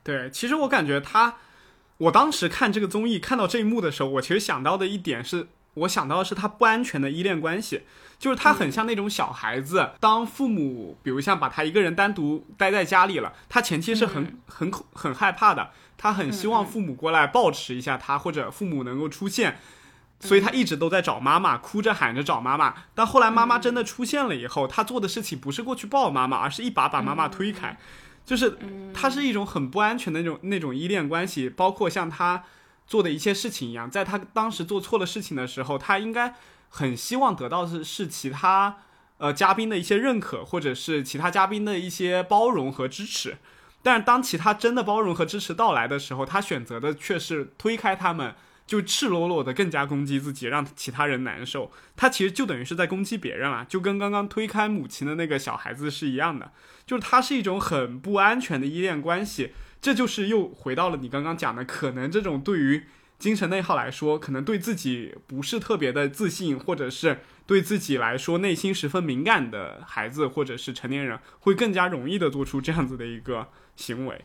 [0.04, 1.36] 对，其实我感觉他，
[2.02, 7.84] 我当时看这个综艺看到这一幕的时候，我其实想到的一点是，我想到的是他不安全的依恋关系，
[8.18, 19.60] 就是他很像那种小孩子，当父母比如像把他一个人单独待在家里了，他前期是很很恐很害怕的，他很希望父母过来抱持一下他，或者父母能够出现。
[20.24, 22.76] 所以他一直都在找妈妈，哭着喊着找妈妈。
[22.94, 27.76] 但后来妈妈真的出现了以后，他做的事情不是过去抱妈妈，而是一把把妈妈推开。
[28.26, 28.58] 就是
[28.94, 32.44] 他是一种很不安全的那种那种依恋关系，包括像他
[32.88, 36.34] 做的一些事情一样，在他当时做错了事情的时候，他应该
[36.70, 38.78] 很希望得到的是其他
[39.18, 43.38] 呃嘉宾的一些认可，或者是其他嘉宾的一些包容和支持。
[43.82, 48.36] 但是当其他真的包容和支持到来的时候，他选择的却是推开他们。
[48.72, 51.70] 就赤裸裸的更加攻击自己，让其他人难受。
[51.98, 56.54] 他其实就等于是在攻击别人啊，就跟刚刚推开母亲的那个小孩子是一样的。
[56.86, 59.52] 就是他是一种很不安全的依恋关系。
[59.82, 62.84] 这就是又回到了你刚刚讲的，可能这种对于
[63.20, 74.24] 精神内耗来说，可能对自己不是特别的自信，或者是对自己来说内心十分敏感的孩子或者是成年人，会更加容易的做出这样子的一个行为。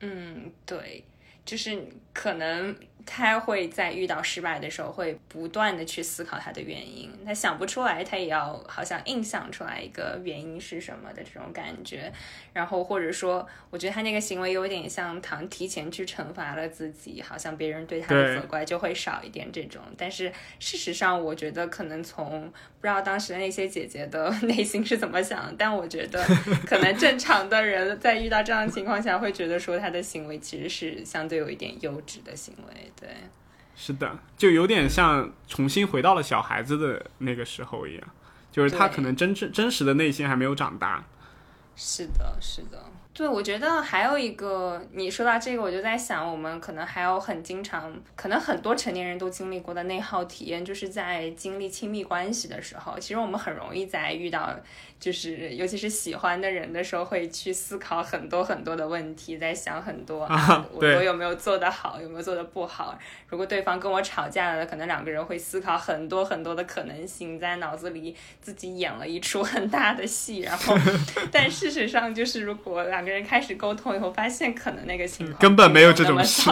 [0.00, 1.04] 嗯，对，
[1.44, 2.74] 就是可能。
[3.04, 7.10] 他会在遇到失败的时候，会不断的去思考他的原因。
[7.24, 12.12] 他想不出来，他也要好像硬想出来一个原因是什么的这种感觉。
[12.52, 19.80] 然后或者说，我觉得他那个行为有点像唐提前去惩罚了自己，好像别人对他的责怪就会少一点这种。
[19.96, 26.22] 但是事实上，我觉得可能从不知道当时的那些姐姐的内心是怎么想，但我觉得
[26.66, 32.91] 可能正常的人在遇到这样的情况下，会觉得说他的行为其实是相对有一点幼稚的行为。
[32.98, 33.08] 对，
[33.74, 38.04] 是的，就有点像重新回到了小孩子的那个时候一样，
[38.50, 41.04] 就是他可能真正真实的内心还没有长大。
[41.74, 42.84] 是的，是的。
[43.14, 54.54] 对，我觉得还有一个，你说到这个，我就在想，我们可能还有很经常，可能很多成年人都经历过的内耗体验，就是在经历亲密关系的时候，其实我们很容易在遇到。
[55.02, 62.96] 就是尤其是喜欢的人的时候，会去思考很多很多的问题，在想很多啊， 我我有没有做得好，有没有做得不好？
[63.28, 70.38] 如果对方跟我吵架了，可能两个人会思考很多很多的可能性，在脑子里自己演了一出很大的戏。
[70.42, 70.76] 然后，
[71.32, 76.48] 但事实上就是，如果两个人开始沟通以后，发现可能那个情况根本没有这种事。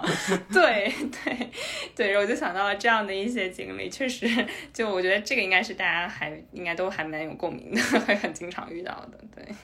[0.52, 1.50] 对对
[1.96, 4.28] 对，我就想到了这样的一些经历，确实，
[4.74, 7.80] 就我觉得这个应该是大家还应该都还蛮有共鸣的。
[8.00, 9.54] 会很经常遇到的，对，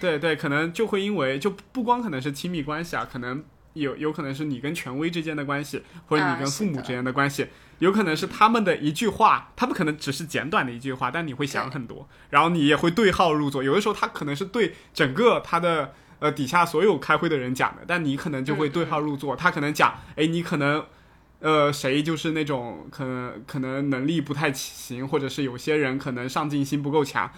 [0.00, 7.46] 对对，可能就会因为就不光可能是亲密关系啊，可能有有可能是你跟权威之间的关系，或者你跟父母之间的关系，
[7.78, 13.62] 有可能是他们的一句话，他们可能只是简短的一句话，但你会想很多，然后你也会对号入座。
[13.62, 19.34] 有的时候他可能是对整个他的呃底下所有开会的人讲的，但你可能就会对号入座。
[19.34, 20.84] 他可能讲，哎，你可能
[21.40, 27.32] 呃谁就是那种可能可能能力不太行，或者是有些人可能上进心不够强。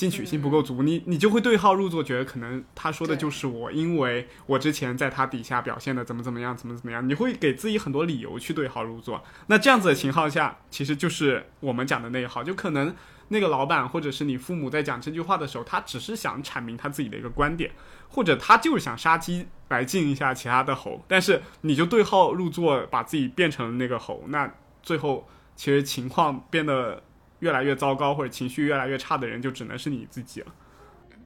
[0.00, 9.22] 进取心不够足，你你就会对号入座，觉得可能他说的就是我，因为我之前在他底下表现的怎么怎么样，怎么怎么样，你会给自己很多理由去对号入座。
[9.48, 12.96] 那这样子的情况下，其实就是我们讲的内耗，就可能
[13.28, 17.70] 那个老板或者是你父母在讲这句话的时候，他只是想阐明他自己的一个观点，
[18.08, 24.50] 或者他就是想杀鸡来敬一下其他的猴，但是你就对号入座，把自己变成那个猴，那
[24.82, 27.02] 最后其实情况变得。
[27.40, 30.54] 越来越糟糕或者情绪越来越差的人，就只能是你自己了。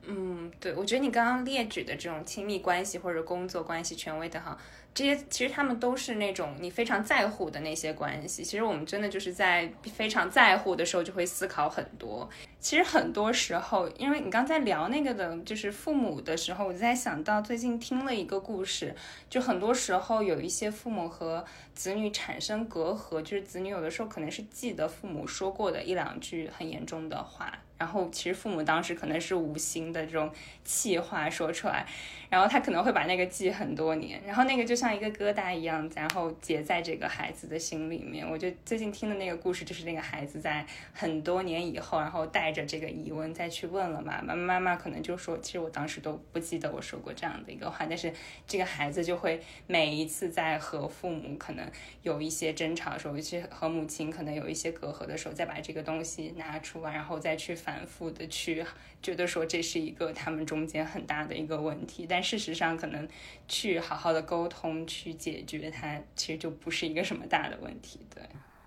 [0.06, 4.56] 嗯，对，我觉得你刚刚列举的这种亲密关系或者工作关系、权威的哈，
[4.92, 8.44] 这些其实他们都是那种你非常在乎的那些关系。
[8.44, 12.28] 其实我们真的就是在非常在乎的时候，就会思考很多。
[12.64, 18.96] 其实很多时候，因为你刚才聊那个的，就是父母的时候，我就在想到最近听了一个故事，
[19.28, 21.44] 就很多时候有一些父母和
[21.74, 27.52] 子女产生隔阂，就是子女有的时候可能是记得父母说过的一两句很严重的话。
[27.76, 30.30] 然后其实父母当时可能是无心的这种
[30.64, 31.84] 气话说出来，
[32.30, 38.26] 然后他可能会把那个记很多年，然后那个就像一个疙瘩一样，然后结在这个孩子的心里面。
[38.26, 48.12] 我就最近听的那个故事，就是那个孩子在很多年以后，然后带着这个疑问再去问了嘛妈妈，妈妈可能就说，其实我当时都不记得我说过这样的一个话，但是
[48.46, 51.68] 这个孩子就会每一次在和父母可能
[52.02, 57.52] 有一些争吵的时候，尤其和母亲可能有一些隔阂的时候，再把这个东西拿出来，然后再去。
[57.64, 58.62] 反复的去
[59.00, 63.08] 觉得说这是一个他们中间很大的一个问题，但事实上可能
[63.48, 68.00] 去好好的沟通去解决它，其实就不是一个什么大的问题。
[68.14, 68.22] 对，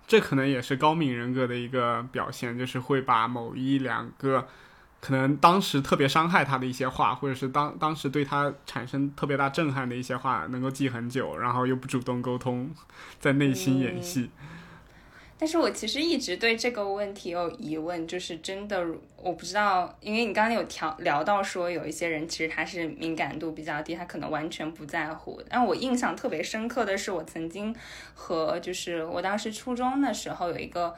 [0.08, 4.48] 这可能也是高敏人格的一个表现，就是会把某一两个
[5.00, 12.74] 可能当时特别伤害他的一些话，或者是当当时对他产生特别大震撼的一些话，能够记很久，然后又不主动沟通，
[13.20, 14.30] 在内心演戏。
[15.38, 18.84] 但是我其实一直对这个问题有疑问，就是真的
[19.16, 25.40] 我不知道，因为你刚刚有调聊到说有一些人其实他是敏感度比较低，他可能完全不在乎。
[25.48, 27.74] 但我印象特别深刻的是，我曾经
[28.14, 30.94] 和就是我当时初中的时候有一个。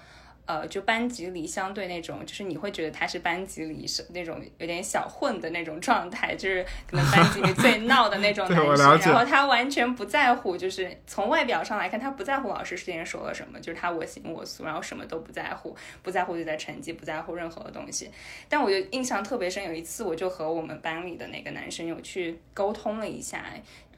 [0.50, 9.12] 呃，就班级里相对那种，就是你会觉得他是班级里是那种有点小混的那种状态，就是可能班级里最闹的那种 男生。
[9.12, 18.10] 然后他完全不在乎，就是从外表上来看，他不在乎老师之前说了什么，就是他我行我素，然后什么都不在乎，不在乎自己的成绩，不在乎任何的东西。
[18.48, 23.44] 但我就印象特别深，有一次我就和我们班里的那个男生有去沟通了一下。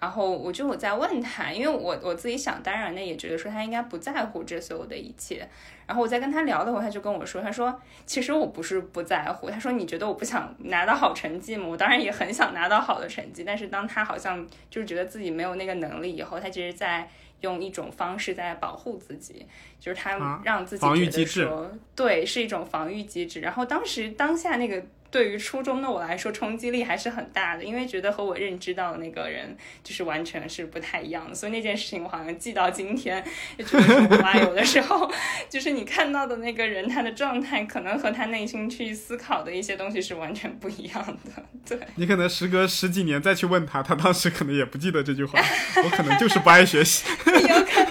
[0.03, 5.49] 然后我就我在问他，因为我我自己想当然的也觉得说他应该不在乎这所有的一切。
[5.87, 11.69] 然后我在跟他聊的时候，他就跟我说，他说其实我不是不在乎，他说你觉得我不想拿到好成绩吗？
[11.69, 17.09] 我当然也很想拿到好的成绩，但是当他好像就是觉得自己没有那个能力以后，他其实在
[17.43, 19.47] 用一种方式在保护自己，
[19.79, 23.41] 就是他让自己觉得说对是一种防御机制。
[23.41, 24.83] 然后当时当下那个。
[25.13, 29.55] 对于初中的我来说，冲击力还是很大的，因为觉得和我认知到的那个人
[29.85, 33.23] 就是完全是不太一样的，所以那件事情我好像记到今天，
[33.59, 35.13] 就觉得哇，有的时候
[35.51, 41.43] 就是你看到的那个人，他的状态可能和他内心去思考的一些东西是完全不一样的。
[41.69, 45.39] 对你可能时隔十几年再去问他，他当时可能也不记得这句话，
[45.85, 47.85] 我可能就是不爱学习， 有可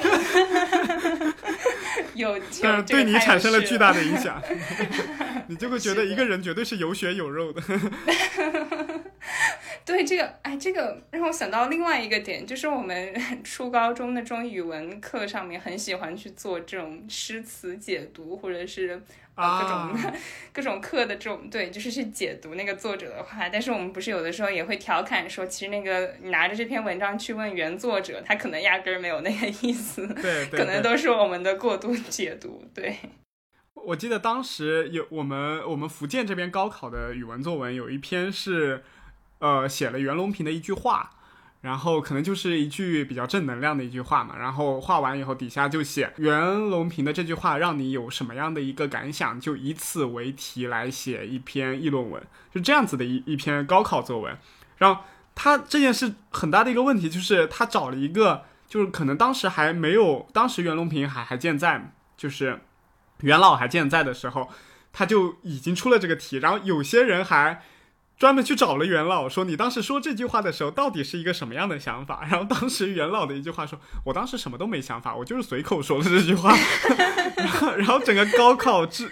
[1.14, 1.34] 能，
[2.16, 4.42] 有，但是对你产生了巨大的影响。
[5.52, 7.62] 你就会觉得一个人绝对是有血有肉的。
[9.84, 19.02] 对这个，哎，这个让我想到另外一个点，就是我们 初高中的中语文课上面很喜欢去做这种诗词解读，或者是
[19.36, 20.14] 啊各种
[20.54, 23.49] 各种课的这种，对，就是去解读那个作者的话。
[23.49, 32.95] 但是我们不是有的时候也会调侃说，其实那个你拿着这篇文章去问原作者，他可能压根儿没有那个意思，对，可能都是我们的过度解读，对。
[33.74, 38.84] 我记得当时有我们我们福建这边高考的语文作文有一篇是，
[39.40, 41.10] 呃，写了袁隆平的一句话，
[41.62, 52.22] 然后可能就是一句比较正能量的一句话嘛，然后画完以后底下就写袁隆平的这句话让你有什么样的一个感想，就以此为题来写一篇议论文，
[52.54, 54.38] 就这样子的一一篇高考作文。
[54.78, 55.02] 然后
[55.34, 62.62] 他这件事很大的一个问题就是他找了一个，就是可能当时还没有，当时袁隆平还还健在，就是。
[63.22, 64.50] 元老还健在的时候，
[64.94, 67.64] 他就已经出了这个题，然后有些人还
[68.18, 72.22] 专门去找了元老，说你当时说这句话的时候，到底是一个什么样的想法？
[72.30, 76.56] 然后当时元老的一句话说：“我当时什么都没想法，我就是随口说的这句话。
[77.38, 79.12] ”然后，然后整个高考制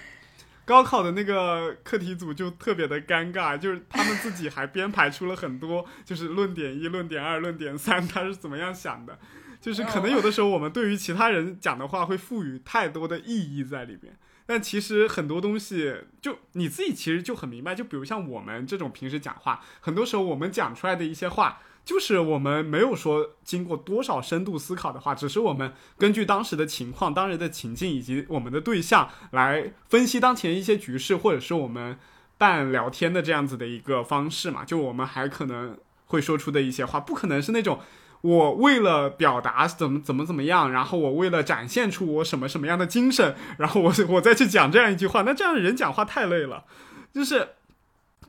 [0.66, 9.18] 高考的那个课题组就特别的尴尬，就是他们自己还编排出了很多，就是论点一、论点二、论点三，他是怎么样想的。
[9.62, 17.76] 就是可能有的时候我们对于其他人讲的话会赋予太多的意义在里边，但其实很多东西就你自己其实就很明白。
[17.76, 32.00] 就比如像我们这种平时讲话，很多时候我们讲出来的一些话，就是我们没有说经过多少深度思考的话，只是我们根据当时的情况、当时的情境以及我们的对象来分析当前一些局势，或者是我们
[32.38, 34.64] 办聊天的这样子的一个方式嘛。
[34.64, 37.82] 就我们还可能会说出的一些话，不可能是那种。
[38.22, 46.66] 我为了表达怎么怎么怎么样，然后我为了展现出我什么什么样的精神，然后我我再去讲这样一句话，那这样的人讲话太累了。
[47.14, 47.50] 就是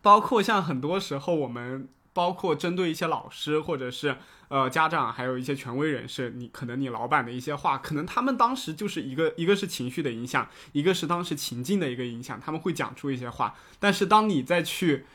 [0.01, 4.17] 包括像很多时候我们，包括针对一些老师或者是
[4.47, 15.07] 呃家长，还有一些权威人士，你可能你老板的一些话，可能他们当时就是一个一个是情绪的影响，一个是当时情境的一个影响，他们会讲出一些话，但是当你再去。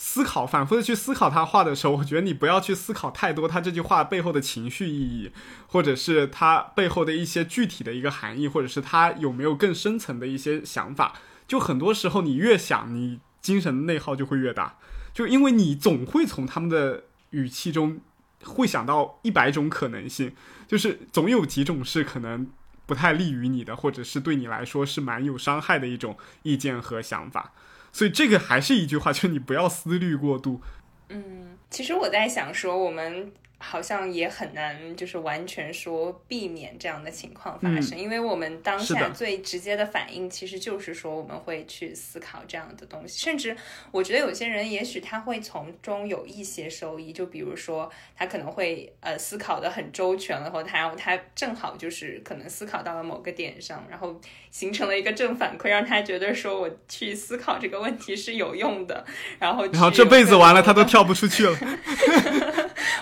[0.00, 5.32] 思考，反复的去思考他话的时候，我觉得你不要去思考太多他这句话背后的情绪意义，
[5.66, 11.14] 或者是他背后的一些具体的一个含义，或者是他有没有更深层的一些想法。
[11.48, 14.76] 就很多时候，你越想，你精神内耗就会越大，
[15.12, 18.00] 就因为你总会从他们的语气中
[18.44, 20.32] 会想到一百种可能性，
[20.68, 22.48] 就是总有几种是可能
[22.86, 27.52] 不太利于你的，或者是对你来说是蛮有伤害的一种意见和想法。
[27.92, 30.60] 所以这个还是一句话，就是你不要思虑过度。
[31.08, 33.32] 嗯，其实我在想说，我们。
[33.60, 43.56] 好像也很难，就是完全说避免这样的情况发生，因为我们当下最直接的反应其实就是说我们会去思考这样的东西，甚至
[43.90, 54.18] 我觉得有些人也许他会从中有一些收益，就比如说他可能会呃思考的很周全了后，他然后他正好就是可能思考到了某个点上，然后
[54.52, 59.04] 形成了一个正反馈，让他觉得说我去思考这个问题是有用的，
[59.40, 61.58] 然后然后这辈子完了他都跳不出去了。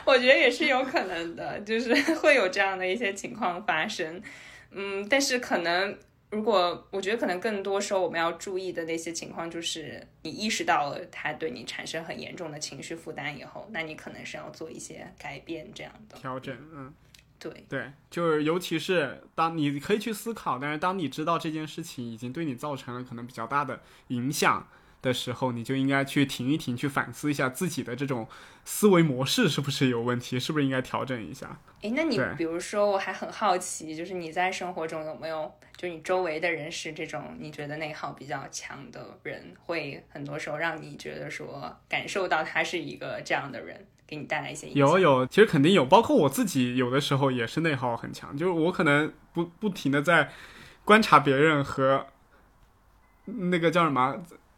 [0.07, 4.21] 我觉得也是有可能的，就是 会有这样的一些情况发生，
[4.71, 5.97] 嗯，但是可能
[6.31, 16.17] 如果我觉得可能更多时候我们要注意的那些情况，就是你意识到了他对你产生很严重的情绪负担以后，那你可能是要做一些改变这样的。
[16.19, 16.93] 调整，嗯，
[17.39, 24.67] 对，对，就是尤其是当你可以去思考，但是当你知道这件事情已经对你造成了可能比较大的影响
[25.03, 28.27] 的时候，你就应该去停一停，去反思一下自己的这种
[28.65, 31.59] 思维模式是不是有问题，是不是应该调整一下。
[31.83, 44.81] 诶，那你比如说，我还很好奇，就是你在生活中有没有，就你周围的人是这种你觉得内耗比较强的人，会很多时候让你觉得说感受到他是一个这样的人，给你带来一些影响。
[44.81, 50.33] 有有，其实肯定有，包括我自己有的时候也是内耗很强，就是我可能不不停的在
[50.85, 52.07] 观察别人和
[53.27, 54.17] 那个叫什么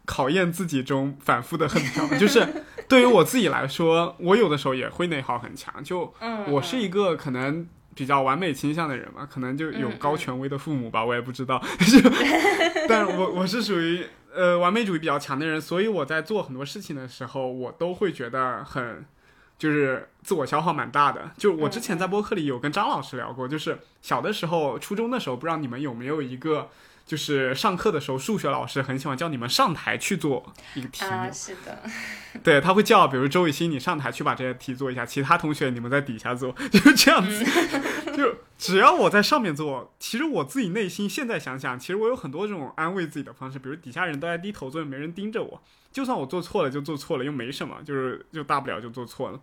[0.09, 7.69] 考验自己中反复的很强，就是对于我自己来说， 我有的时候也会内耗很强，就嗯，我是一个可能。
[7.95, 11.61] 比较完美倾向的人嘛，可能就有嗯高权威的父母吧，我也不知道。
[12.89, 19.05] 但是我我是属于呃完美主义比较强的人，所以我在做很多事情的时候，我都会觉得很
[19.59, 21.33] 就是自我消耗蛮大的。
[21.37, 26.71] 就我之前在播客里有跟张老师聊过，就是小的时候，初中的时候，不知道你们有没有一个，
[27.09, 31.83] 就是上课的时候，数学老师很喜欢叫你们上台去做一个题目，啊，是的，
[32.45, 37.43] 对他会叫，比如周雨欣，你上台去把这些题做一下，其他同学你们在底下做， 就是这样子。
[38.15, 49.41] 就只要我在上面做，其实我自己内心现在想想，其实我有很多这种安慰自己的方式，比如底下人都在低头做，没人盯着我，就算我做错了就做错了，又没什么，就是就大不了就做错了。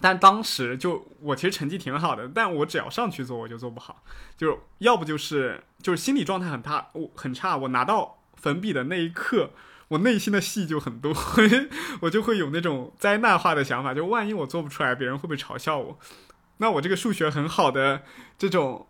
[0.00, 4.02] 但当时就我其实成绩挺好的，但我只要上去做我就做不好，
[4.36, 9.50] 就是要不就是就是心理状态很差，我很差，我拿到粉笔的那一刻。
[9.88, 11.12] 我内心的戏就很多，
[12.02, 15.98] 我就会有那种灾难化的想法，就万一我做不出来，别人会不会嘲笑我？
[16.58, 18.02] 那我这个数学很好的
[18.38, 18.86] 这种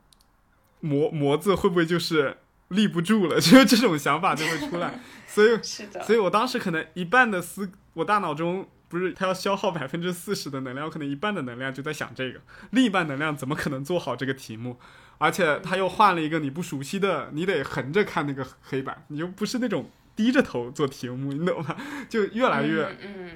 [0.80, 2.36] 模模子会不会就是
[2.68, 3.36] 立不住了？
[3.40, 5.58] 就是这种想法就会出来，所以，
[6.04, 12.40] 所以我当时可能一半的思，我大脑中不是他要消耗百分之四十的能量，我可能一半的能量就在想这个，
[12.72, 14.78] 另一半能量怎么可能做好这个题目？
[15.16, 21.76] 而且他又换了一个你不熟悉的，你得横着看那个黑板，你又不是那种低着头做题目，你懂吗？
[22.08, 23.30] 就越来越嗯嗯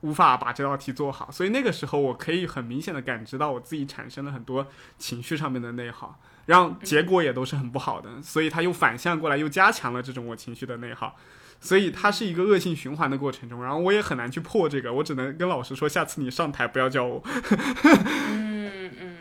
[0.00, 4.66] 无法把这道题做好，所以那个时候我可以很明显的感知到我自己产生了很多
[4.98, 11.14] 情绪上面的内耗，然后结果也都是很不好的，所以他又反向过来又加强了这种我情绪的内耗，
[11.62, 17.22] 所以它是一个恶性循环的过程中，然后我也很难去破这个，我只能跟老师说，下次你上台不要叫我，
[18.28, 19.16] 嗯嗯。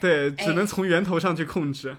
[0.00, 1.96] 对，哎只能从源头上去控制。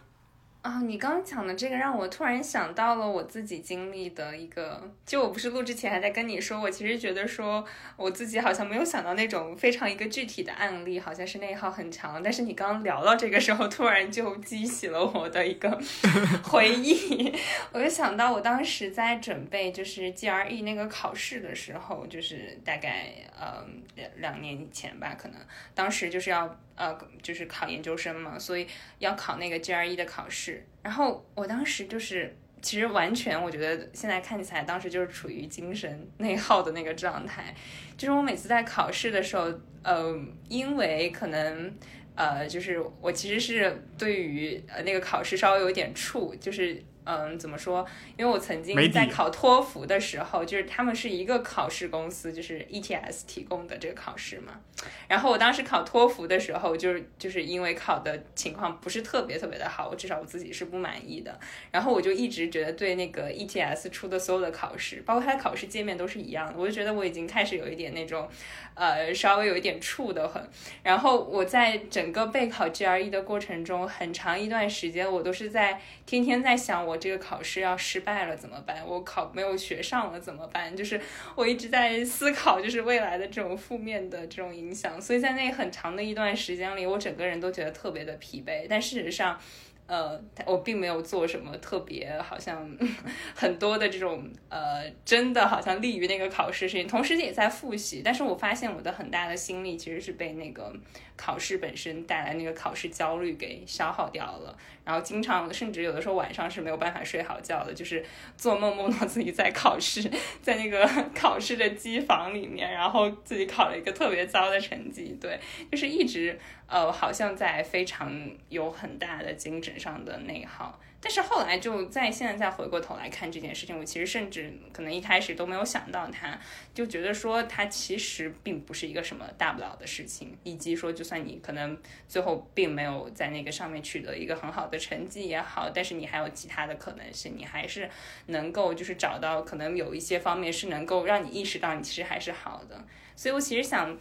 [0.64, 7.66] 啊、你刚刚讲的这个让我突然想到了我自己经历的一个，就我不是录之前还在跟你说，我其实觉得说
[7.97, 15.70] 我自己好像没有想到那种非常一个具体的案例，好像是内耗很长，但是你刚刚聊到这个时候，突然就激起了我的一个
[16.45, 17.34] 回忆，
[17.74, 25.38] 我就想到我当时在准备就是 GRE 那个考试的时候，就是大概呃两两年以前吧，可能。
[25.76, 28.67] 当时就是要呃就是考研究生嘛，所以
[28.99, 30.65] 要考那个 GRE 的考试。
[30.82, 37.53] 然后我当时就是，其实完全我觉得现在看起来，当时就是处于精神 内耗的那个状态。
[37.97, 39.51] 就是我每次在考试的时候，
[39.84, 40.19] 呃，
[40.49, 41.74] 因为可能
[42.15, 46.84] 呃，就是我其实是对于呃那个考试稍微有点怵，就是。
[47.05, 47.85] 嗯，怎么说？
[48.17, 54.59] 因为我曾经在考托福的时候，就是他们是一个考试公司，就是 ETS 提供的这个考试嘛。
[55.07, 61.39] 然后我当时考托福的时候，就是就是因为考的情况不是特别特别的好，我至少我自己是不满意的。
[61.71, 68.27] 然后我就一直觉得对那个 ETS 出的所有的考试，包括它的考试界面都是一样的，我就觉得我已经开始有一点那种，
[68.73, 70.41] 呃，稍微有一点怵的很。
[70.81, 78.85] 然后我在整个备考 GRE 的过程中，很长一段时间我都是在天天在想，我这个考试要失败了怎么办？
[78.85, 80.75] 我考没有学上了怎么办？
[80.75, 80.99] 就是
[81.35, 85.01] 我一直在思考，就是未来的这种负面的这种影响。
[85.01, 88.67] 所以在那很长的一段时间里，我整个人都觉得特别的疲惫。
[88.69, 89.39] 但事实上，
[89.86, 92.69] 呃，我并没有做什么特别，好像
[93.36, 98.01] 很多的这种呃，真的好像利于那个考试事情，同时也在复习。
[98.03, 100.73] 但是我发现我的很大的心力其实是被那个
[101.17, 104.57] 考试本身带来那个考试焦虑给消耗掉了。
[104.86, 108.03] 然后经常甚至有的时候晚上是没有办法睡好觉的，就是
[108.36, 110.01] 做梦梦到自己在考试，
[110.41, 115.39] 在那个考试的机房里面，然后自己考了一个特别糟的成绩，对，
[115.71, 116.38] 就是一直
[116.68, 120.80] 呃好像在非常有很大的精神上的内耗。
[121.05, 126.39] 但是后来就在现在再回过头来看这件事情，我其实甚至可能一开始都没有想到它，
[126.74, 137.89] 就觉得说它其实并不是一个什么大不了的事情，以及说就算你可能最后并没有在那个上面取得一个很好的成绩也好，但是你还有其他的可能性，你还是
[138.28, 142.82] 能够就是找到可能有一些方面是能够让你意识到你其实还是好的。
[143.18, 143.97] 所以我其实想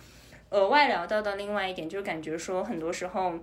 [0.53, 3.35] 额外聊到的另外一点，就是感觉说很多时候。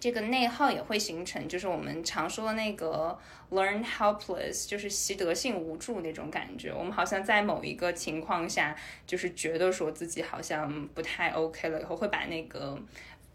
[0.00, 3.16] 这个内耗也会形成，就是我们常说的那个
[3.52, 6.70] learn helpless，就是习得性无助那种感觉。
[6.70, 12.78] 我们好像在某一个情况下，就是觉得说自己好像不太 OK 了，以后会把那个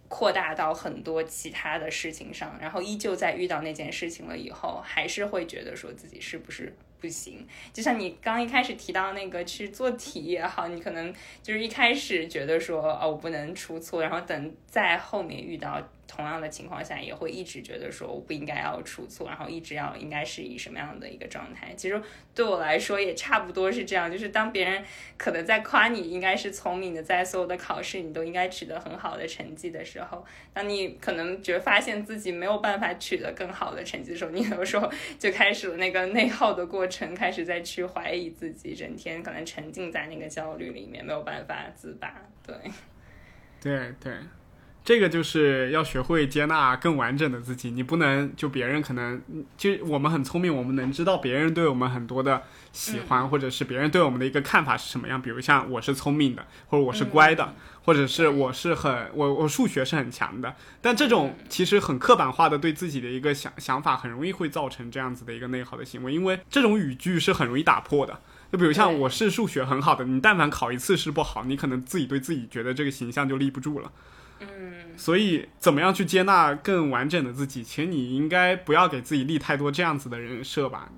[0.07, 7.47] 扩大到很多其他的事情上，然后依旧在遇到那件事情了以后，还是会觉得说自己是不是不行。
[7.73, 15.81] 就像你刚一开始提到那个去做题也好，你可能就是一开始觉得说哦我不能出错，然后等在后面遇到。
[16.09, 21.71] 同样的情况下，也会一直觉得说我不应该要出错，然后一直要应该是以什么样的一个状态。
[21.77, 22.01] 其实
[22.33, 24.83] 对我来说也差不多是这样，就是当别人
[25.17, 42.15] 可能在夸你应该是聪明的，在所有的考试你都应该取得很好的成绩的时候，当你可能觉发现自己没有办法取得更好的成绩的时候，你有时候就开始了那个内耗的过程，开始再去怀疑自己，整天可能沉浸在那个焦虑里面，没有办法自拔。
[42.43, 42.55] 对，
[43.61, 44.13] 对对。
[44.83, 49.21] 这个就是要学会接纳更完整的自己，你不能就别人可能
[49.55, 55.21] 就我们很聪明，我们能知道别人对我们很多的喜欢，或者是别人对我们的一个看法是什么样。
[55.21, 57.53] 比如像我是聪明的，或者我是乖的，
[57.83, 60.55] 或者是我是很我我数学是很强的。
[60.81, 68.19] 但这种其实很刻板化的对自己的一个想想法，很容易会造成这样子的一个内耗的行为，因为这种语句是很容易打破的。
[68.51, 73.91] 就比如像我是数学很好的，你但凡考一次试不好，你可能自己对自己觉得这个形象就立不住了。
[74.39, 77.63] 嗯，所以怎么样去接纳更完整的自己？
[77.63, 80.89] 其实你应该不要给自己立太多这样子的人设吧。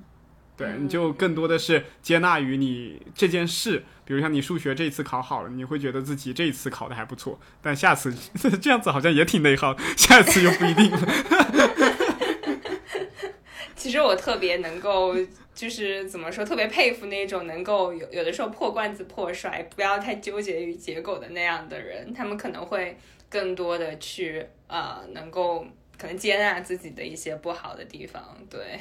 [0.57, 3.83] 对，你就更多的是接纳于你这件事。
[4.05, 8.13] 比如像你数学这一次考好了，你会觉得自己这一次考的还不错，但下次
[8.61, 10.91] 这样子好像也挺内耗，下次又不一定。
[13.75, 15.15] 其实我特别能够，
[15.55, 22.97] 就是怎么说，特别佩服那种能够有有的时候破罐子破摔，不要太纠结于结果的那样的人，他们可能会。
[23.31, 25.65] 更多的去啊，能够
[25.97, 28.79] 可能接纳自己的一些不好的地方，对，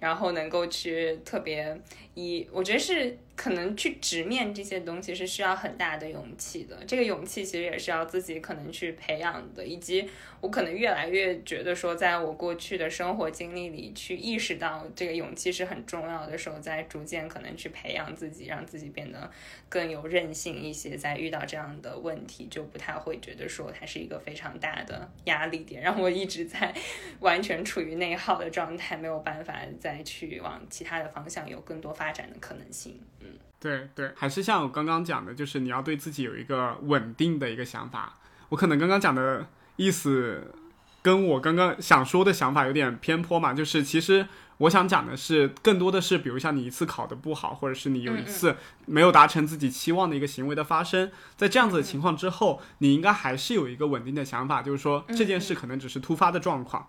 [0.00, 1.76] 然后能够去特别
[2.14, 3.18] 以，我觉得是。
[3.36, 10.08] 可能去直面这些东西是需要很大的勇气的，这个勇气其实也是要自己可能去培养的，以及
[10.40, 19.28] 我可能越来越觉得说，在我过去的生活经历里，去意识到这个勇气是很重要的时候，在逐渐可能去培养自己，让自己变得
[19.68, 26.72] 更有韧性一些，在遇到这样的问题，就不太会觉得说它是一个非常大的压力点，让我一直在
[27.18, 33.00] 完全处于内耗的状态，没有办法再去往其他的方向有更多发展的可能性。
[33.20, 33.26] 嗯
[33.60, 38.18] 对对，还是像我刚刚讲的，就是你要对自己有一个稳定的一个想法。
[38.50, 39.46] 我可能刚刚讲的
[39.76, 40.54] 意思，
[41.00, 43.54] 跟我刚刚想说的想法有点偏颇嘛。
[43.54, 48.54] 就是其实我想讲的是，更多的是，比如像你一次考的不好，或者是你有一次
[48.84, 56.86] 没有达成自己期望的一个行为的发生，在这样子的情况之后，你应该还是有一个稳定的想法，就是说这件事可能只是突发的状况。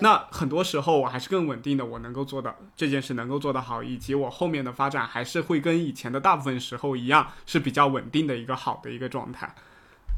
[0.00, 9.54] 那很多时候我还是更稳定的，我能够做到这件事能够做得好，以及我后面的发展还是会跟以前的大部分时候一样，是比较稳定的一个好的一个状态。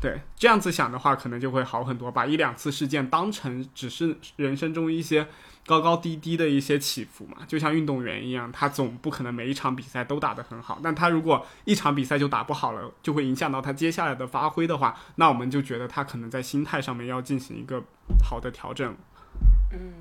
[0.00, 2.10] 对，这样子想的话，可能就会好很多。
[2.10, 5.26] 把一两次事件当成只是人生中一些
[5.64, 10.78] 高高低低的一些起伏嘛，就像运动员一样，他总不可能每一场比赛都打得很好。
[10.82, 17.82] 但他如果一场比赛就打不好了，就会影响到他接下来的发挥的话，那我们就觉得他可能在心态上面要进行一个
[18.22, 18.94] 好的调整。
[19.74, 19.92] 嗯，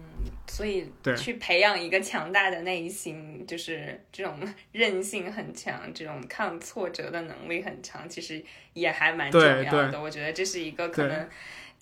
[0.48, 4.40] 所以去培养一个强大的内心，就是这种
[4.72, 8.44] 韧性很强，这种抗挫折的能力很强，其实
[8.74, 10.00] 也还蛮重要的。
[10.00, 11.30] 我觉得这是一个可能。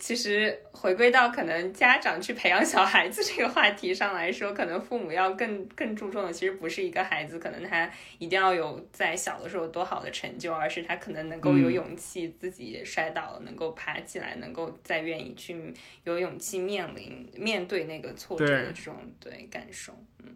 [0.02, 7.88] 其实回归到可能家长去培养小孩子这个话题上来说，可能父母要更更注重的，其实不是一个孩子可能他
[8.18, 15.72] 一定要有在小的时候多好的成就，而是他可能能够有勇气自己摔倒了，能够爬起来，能够再愿意去
[16.04, 19.93] 有勇气面临面对那个挫折的这种对感受，
[20.24, 20.36] 嗯。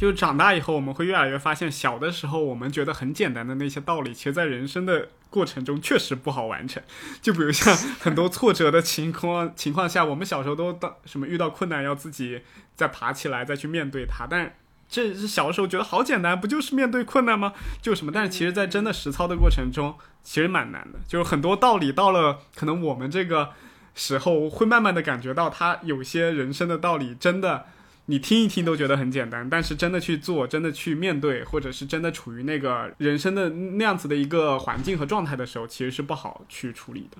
[0.00, 6.82] 就长大以后，我们会越来越发现，小的时候我们觉得很简单的那些道理，其实，在人生的过程中确实不好完成。
[7.20, 12.40] 就比如像很多挫折的情况 情况下，我们小时候都到什么遇到困难要自己
[12.74, 14.26] 再爬起来，再去面对它。
[14.26, 14.54] 但
[14.88, 17.52] 这是小时候觉得好简单，不就是面对困难吗？
[17.82, 18.10] 就什么？
[18.10, 20.98] 但是其实，在真的实操的过程中，其实蛮难的。
[21.06, 23.50] 就是很多道理到了可能我们这个。
[23.92, 27.66] 时候，会慢慢的感觉到他有些人生的道理真的。
[28.06, 37.18] 你听一听都觉得很简单，但是真的去做，真的去面对，或者是真的处于那个人生的那样子的一个环境和状态的时候，其实是不好去处理的，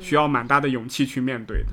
[0.00, 1.72] 需要蛮大的勇气去面对的。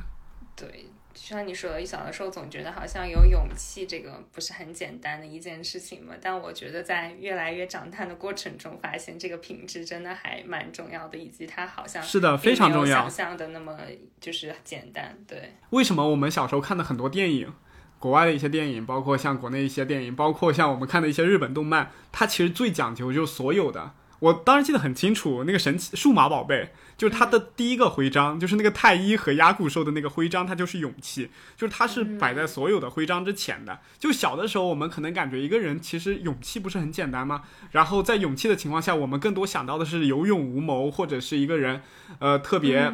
[0.55, 13.77] 对，就像你说的，小的时候总觉得好像有勇气这个不是很简单的一件事情嘛，但我觉得在越来越长大的过程中，发现这个品质真的还蛮重要的，以及它好像是的，非常重要，想象的那么
[14.19, 15.15] 就是简单。
[15.27, 17.53] 对，为什么我们小时候看的很多电影？
[18.01, 23.91] 国外的一些电影，包括像国内一些电影，包括像我们看的一些日本动漫，它其实最讲究就是所有的。
[24.21, 26.71] 我当时记得很清楚，那个神奇数码宝贝。
[26.97, 33.79] 就是它的第一个徽章，就是那个太一和压骨兽的那个徽章，它就是勇气，就是它是摆在所有的徽章之前的。
[33.97, 37.41] 就小的时候，我们可能感觉一个人其实勇气不是很简单吗？
[37.71, 41.81] 然后在勇气的情况下，我们更多想到的是有勇无谋，或者是一个人，
[42.19, 42.93] 呃，特别，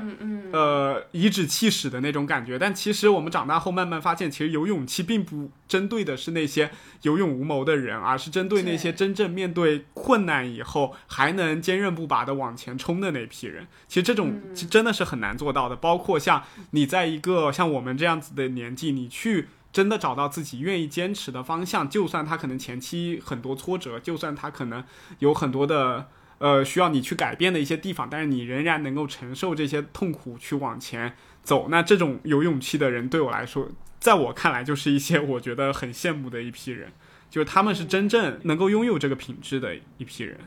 [0.54, 2.58] 呃，颐指气使的那种感觉。
[2.58, 6.72] 但其实我们长大后慢慢发现，其实有勇气并不针对的是那些
[7.02, 13.66] 有勇无谋的人，而是针对那些真正面对困难以后还能坚韧不拔的往前冲的那批人。
[13.88, 14.40] 其实这种
[14.70, 24.84] 真的是很难做到的，包括像你在一个像我们这样子的年纪，你去真的找到自己愿意坚持的方向，就算他可能前期很多挫折，就算他可能
[25.18, 26.08] 有很多的
[26.38, 33.68] 呃需要你去改变的一些地方，但是你仍然能够承受这些痛苦去往前走，那这种有勇气的人，对我来说，
[34.00, 36.94] 在我看来就是一些我觉得很羡慕的一批人，
[37.32, 40.38] 就是他们是真正能够拥有这个品质的一批人。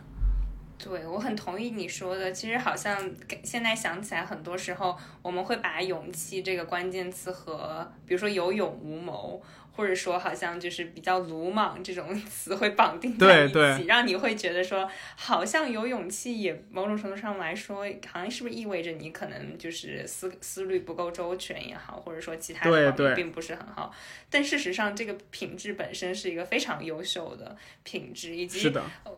[0.82, 2.32] 对，我很同意你说的。
[2.32, 2.98] 其实好像
[3.44, 9.42] 现在想起来，很多时候我们会把勇气这个关键词和，比如说有勇无谋。
[9.80, 23.90] 或者说，好像就是比较鲁莽这种 词汇绑定在一起，让你会觉得说，好像有勇气，也某种程度上来说，好像是不是意味着你可能就是思思虑不够周全也好，或者说其他的方面并不是很好。
[24.28, 28.70] 但事实上，这个品质本身是一个非常优秀的品质，以及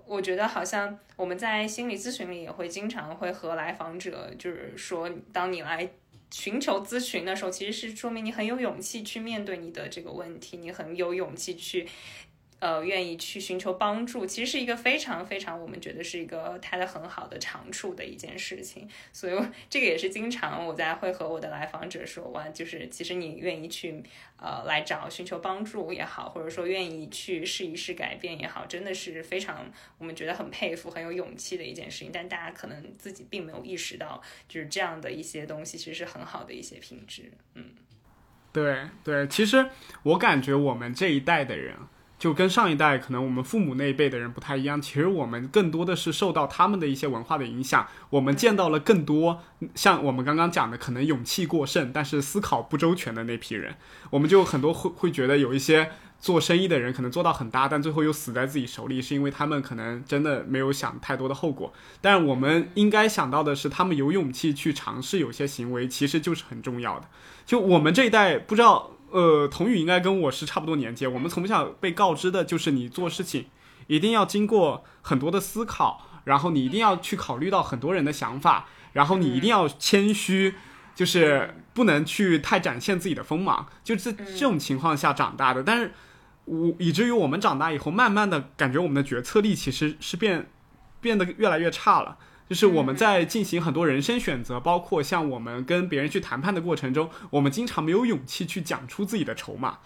[0.06, 5.90] 我觉得好像我们在心理咨询里也会经常会和来访者就是说，当你来。
[6.32, 11.86] 寻求咨询的时候，其实是说明你很有勇气去面对你的这个问题，你很有勇气去。
[12.62, 18.88] 呃，愿意去寻求帮助，其实是一个非常非常，我们觉得是一个他的很好的长处的一件事情。
[19.12, 19.36] 所以
[19.68, 24.00] 这个也是经常我在会和我的来访者说，哇，就是其实你愿意去
[24.36, 32.10] 呃来找寻求帮助也好，或者说愿意去试一试改变也好，真的是非常我们觉得很佩服、很有勇气的一件事情。
[32.12, 37.24] 但大家可能自己并没有意识到，就是这样的一些东西其实是很好的一些品质。
[37.54, 37.64] 嗯，
[38.52, 39.68] 对对，其实
[40.04, 41.74] 我感觉我们这一代的人。
[42.22, 49.40] 就跟上一代可能我们父母那一辈的人不太一样，其实我们更多的是受到他们的一些文化的影响，我们见到了更多
[49.74, 53.74] 像我们刚刚讲的，可能勇气过剩，但是思考不周全的那批人，
[54.10, 61.72] 我们就很多会会觉得有一些做生意的人可能做到很大，但最后又死在自己手里，是因为他们可能真的没有想太多的后果。
[62.00, 67.08] 但我们应该想到的是，他们有勇气去尝试有些行为，其实就是很重要的。
[67.44, 68.92] 就我们这一代不知道。
[69.12, 71.06] 呃，童宇应该跟我是差不多年纪。
[71.06, 73.46] 我们从小被告知的就是，你做事情
[73.86, 80.54] 一定要经过很多的思考，然后你一定要去考虑到很多人的想法，然后你一定要谦虚，
[80.94, 85.62] 就是不能去太展现自己的锋芒，就是这种情况下长大的。
[85.62, 85.92] 但是，
[86.46, 90.50] 我以至于我们长大以后，慢慢的感觉我们的决策力其实是变
[91.00, 92.16] 变得越来越差了。
[92.52, 99.78] 就是我们在进行很多人生选择，包括像我们跟别人去谈判的过程中，我们经常没有勇气去讲出自己的筹码。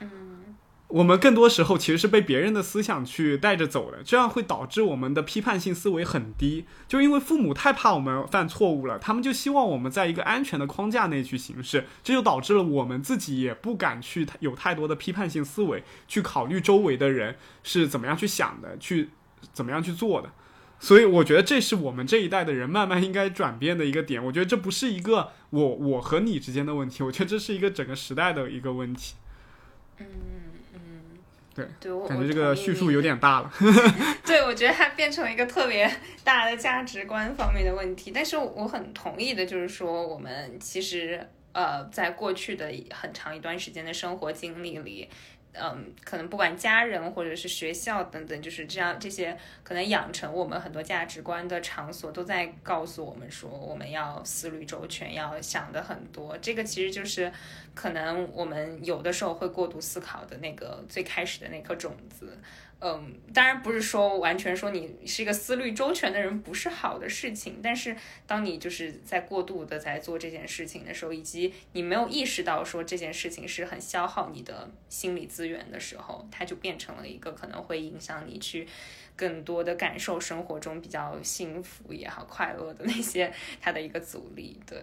[0.00, 0.56] 嗯，
[0.88, 6.64] 我们更多时候其实是被别人的思想去带着走的，这样会导致我们的批判性思维很低。
[6.88, 19.10] 就因为父母太怕我们犯错误了，他们就希望我们在一个安全的框架内去行事，这就导致了我们自己也不敢去有太多的批判性思维，去考虑周围的人是怎么样去想的，去
[19.52, 20.32] 怎么样去做的。
[20.80, 24.24] 所以我觉得这是我们这一代的人慢慢应该转变的一个点。
[24.24, 29.14] 我觉得这不是一个我我和你之间的问题，我觉得这是一个整个时代的一个问题。
[29.98, 30.06] 嗯
[30.74, 30.80] 嗯，
[31.54, 33.52] 对，对我感觉这个叙述有点大了。
[34.24, 35.88] 对，我觉得它变成一个特别
[36.24, 38.10] 大的价值观方面的问题。
[38.10, 45.08] 但是我很同意的，就是说我们其实呃，在过去的很长一段时间的生活经历里。
[45.52, 56.38] 嗯，可能不管家人或者是学校等等，就是这样，这些可能养成我们很多价值观的场所，都在告诉我们说，我们要思虑周全，要想的很多。
[56.38, 57.32] 这个其实就是
[57.74, 62.38] 可能我们有的时候会过度思考的那个最开始的那颗种子。
[62.82, 67.94] 嗯，当然不是说完全说你是一个思虑周全的人不是好的事情，但是
[68.26, 78.66] 当你就是在过度的在做这件事情的时候，以及你没有意识到说这件事情是很消耗你的心理资源的时候，它就变成了一个可能会影响你去
[79.14, 84.58] 更多的感受生活中比较幸福也好、快乐的那些它的一个阻力。
[84.66, 84.82] 对，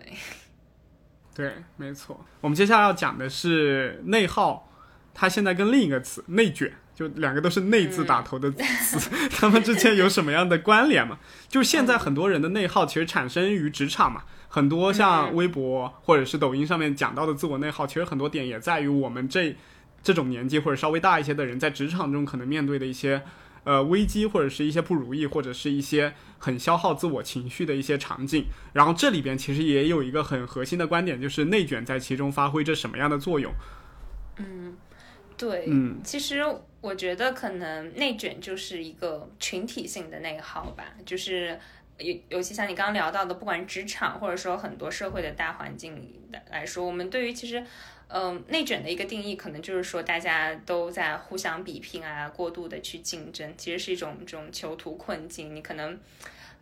[1.33, 2.23] 对，没错。
[2.41, 4.71] 我们接下来要讲的是内耗，
[5.17, 6.71] 它现在跟另一个词内卷。
[6.97, 11.19] 就两个都是“内”字打头的词， 他们之间有什么样的关联嘛？
[11.47, 19.55] 就现在很多人的内耗其实产生于职场嘛，很多像微博或者是抖音上面讲到的自我内耗，其实很多点也在于我们这
[20.01, 23.21] 这种年纪或者稍微大一些的人在职场中可能面对的一些
[23.63, 28.45] 呃危机或者是一些不如意或者是一些很消耗自我情绪的一些场景。
[28.73, 33.53] 然后这里边其实也有一个很核心的观点，就是内卷在其中发挥着什么样的作用？
[34.37, 34.75] 嗯，
[35.37, 36.43] 对，嗯，其实。
[36.79, 41.59] 我觉得可能内卷就是一个群体性的内耗吧，就是
[41.97, 46.13] 尤尤其像你刚刚聊到的，不管职场或者说很多社会的大环境
[46.51, 47.61] 来说，我们对于其实，
[48.07, 55.53] 嗯，内卷的一个定义，可能就是说大家都在互相比拼啊，过度的去竞争，其实是一种这种囚徒困境。
[55.53, 55.99] 你可能，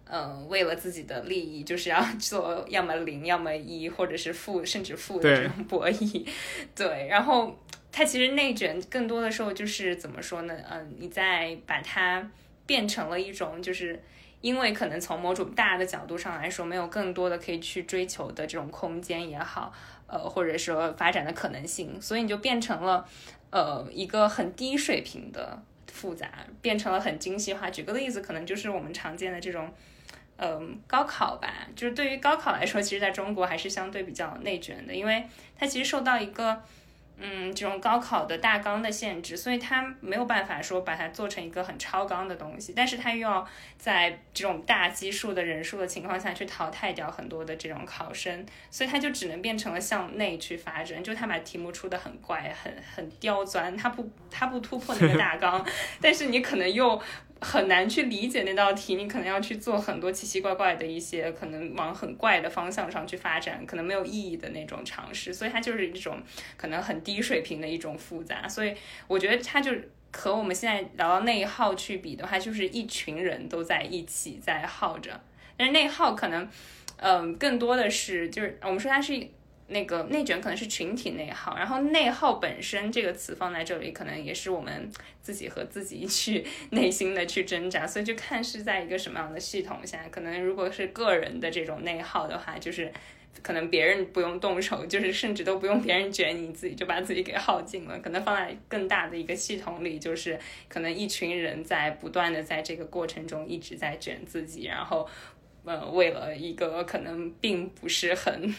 [0.10, 6.26] 嗯，为了自己的利益，就是要做要么零，要么一，或者是负，甚至负的这种博弈。
[6.74, 7.60] 对，然后。
[7.98, 10.54] 它其实内卷更多的时候就是怎么说呢？
[10.70, 12.30] 嗯，你在把它
[12.66, 13.98] 变成了一种，就是
[14.42, 19.72] 因为可能从某种大的角度上来说，没有更多的可以去追求的这种空间也好，
[20.08, 23.08] 呃，或者说发展的可能性，所以你就变成了
[23.50, 26.30] 呃一个很低水平的复杂，
[26.62, 27.70] 变成了很精细化。
[27.70, 29.74] 举个例子，可能就是我们常见的这种，
[30.36, 31.66] 嗯，高考吧。
[31.78, 35.26] 就是对于高考来说，其实在中国还是相对比较内卷的，因为
[35.58, 36.62] 它其实受到一个。
[37.18, 43.48] 嗯，这种高考的大纲的限制，所以他没有办法说把它做成一个很超纲的东西，但是他又要
[43.78, 55.66] 在这种大基数的人数的情况下去淘汰掉很多的这种考生，所以他就只能变成了向内去发展，就他把题目出的很怪，很很刁钻，他不他不突破那个大纲，
[56.02, 57.02] 但是你可能又。
[57.42, 66.18] 很难去理解那道题，你可能要去做很多奇奇怪怪的一些，可能往很怪的方向上去发展，可能没有意义的那种尝试，所以它就是一种
[66.58, 68.48] 可能很低水平的一种复杂。
[68.48, 68.74] 所以
[69.08, 69.72] 我觉得它就
[70.12, 75.22] 和我们现在聊到内耗去比的话，就是一群人都在一起在耗着，
[75.58, 76.50] 但是内耗可能，
[76.98, 79.28] 嗯，更多的是就是我们说它是。
[79.68, 84.92] 那个内卷可能是群体内耗，然后内耗本身这个词放在这里，可能也是我们
[85.24, 90.00] 自己和自己去内心的去挣扎，所以就看是在一个什么样的系统下。
[90.12, 92.94] 可能如果是个人的这种内耗的话，就是
[93.42, 97.98] 可能别人不用动手，就是甚至都不用别人卷，你自己就把自己给耗尽了。
[98.00, 100.40] 可能放在更大的一个系统里，就是
[100.70, 105.10] 可能一群人在不断的在这个过程中一直在卷自己，然后。
[105.66, 108.54] 呃，为了一个可能并不是很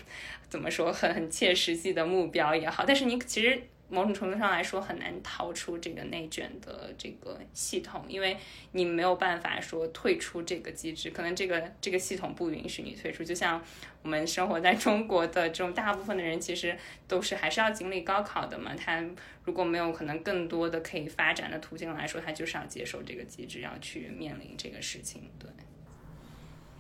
[0.49, 8.37] 怎么说很很切实际的目标也好，但是你其实某种程度上来说很难逃出这个内卷的这个系统，因为
[8.73, 13.23] 你没有办法说退出这个机制，可能这个这个系统不允许你退出。
[13.23, 13.63] 就像
[14.03, 16.77] 我们生活在中国的这种大部分的人，其实
[17.07, 18.75] 都是还是要经历高考的嘛。
[18.75, 19.01] 他
[19.45, 25.49] 如果没有可能更多的可以发展的途径来说，他就是要接受这个机制，要去面临这个事情，对。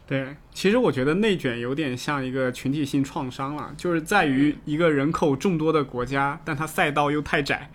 [0.06, 7.70] 对，其实我觉得内卷有点像一个群体性创伤了，就是在于一个人口众多的国家，但它赛道又太窄，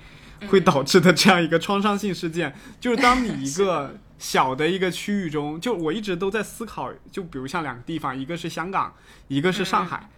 [0.47, 2.55] 会导致的这样一个创伤性事件。
[2.79, 8.93] 就是当你一个 小的一个区域中，就我一直都在思考，就比如像两个地方，一个是香港，
[9.27, 10.09] 一个是上海。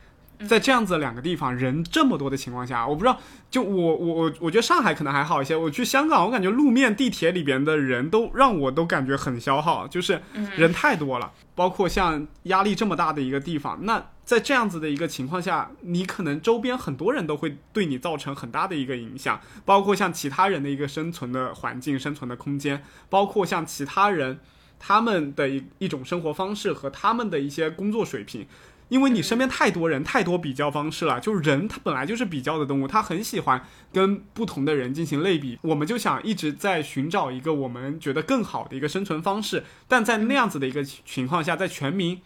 [0.48, 3.20] 在这样子两个地方人这么多的情况下，我不知道，
[3.50, 5.56] 就我我我我觉得上海可能还好一些。
[5.56, 10.22] 我去香港，我感觉路面地铁里边的人都让我都感觉很消耗，就是
[10.56, 11.32] 人太多了。
[11.56, 19.40] 包括像压力这么大的一个地方，那在这样子的一个情况下，你可能周边很多人都会对你造成很大的一个影响。
[19.64, 24.40] 包括像其他人的一个生存的环境、生存的空间，包括像其他人
[24.80, 28.48] 他们的一一种生活方式和他们的一些工作水平。
[28.90, 31.20] 因为你身边太多人，太多比较方式了。
[31.20, 35.58] 就是人，他本来就是比较的动物，他很喜欢跟不同的人进行类比。
[35.62, 39.64] 我们就想一直在寻找一个我们觉得更好的一个生存方式。
[39.88, 42.22] 但在那样子的一个情况下，在全民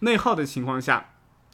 [0.00, 1.10] 内耗的情况下，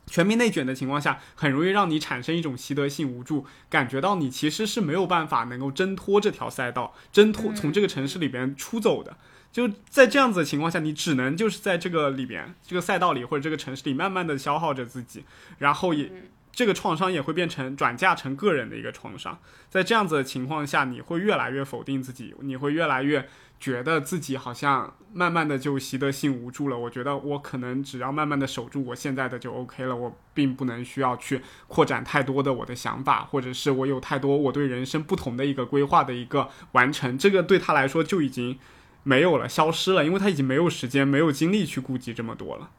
[0.07, 9.17] 全民内卷的情况下，很容易让你产生一种习得性无助，感觉到你其实是没有办法能够挣脱这条赛道，挣脱从这个城市里边出走的。
[9.55, 15.23] 就在这样子的情况下，你只能就是在这个里边，这个赛道里或者这个城市里，慢慢的消耗着自己，
[15.59, 16.11] 然后也
[16.51, 19.39] 这个创伤也会变成转嫁成个人的一个创伤。
[19.71, 23.29] 在这样子的情况下，你会越来越否定自己，你会越来越
[23.61, 26.77] 觉得自己好像慢慢的就习得性无助了。
[26.77, 38.59] 我觉得我可能只要慢慢的守住我现在的就 OK 了，我并不能需要去扩展太多的我的想法，或者是我有太多我对人生不同的一个规划的一个完成，这个对他来说就已经
[39.05, 42.71] 没有了，消失了，因为他已经没有时间、没有精力去顾及这么多了。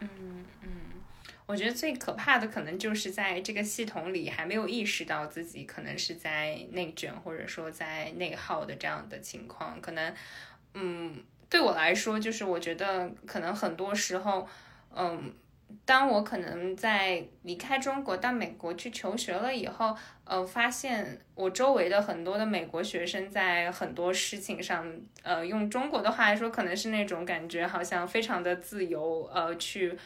[0.00, 0.08] 嗯
[0.62, 0.70] 嗯
[1.46, 9.80] 我觉得最可怕的可能就是在这个系统里还没有意识到自己可能是在内卷或者说在内耗的这样的情况。
[9.80, 10.12] 可能，
[10.74, 14.48] 嗯，对我来说，就是我觉得可能很多时候，
[14.92, 15.32] 嗯，
[15.84, 24.86] 当我可能在离开中国到美国去求学了以后，呃，发现我周围的很多的美国学生在很多事情上，
[25.22, 29.96] 呃，用中国的话来说，可能是那种感觉好像非常的自由，呃，去。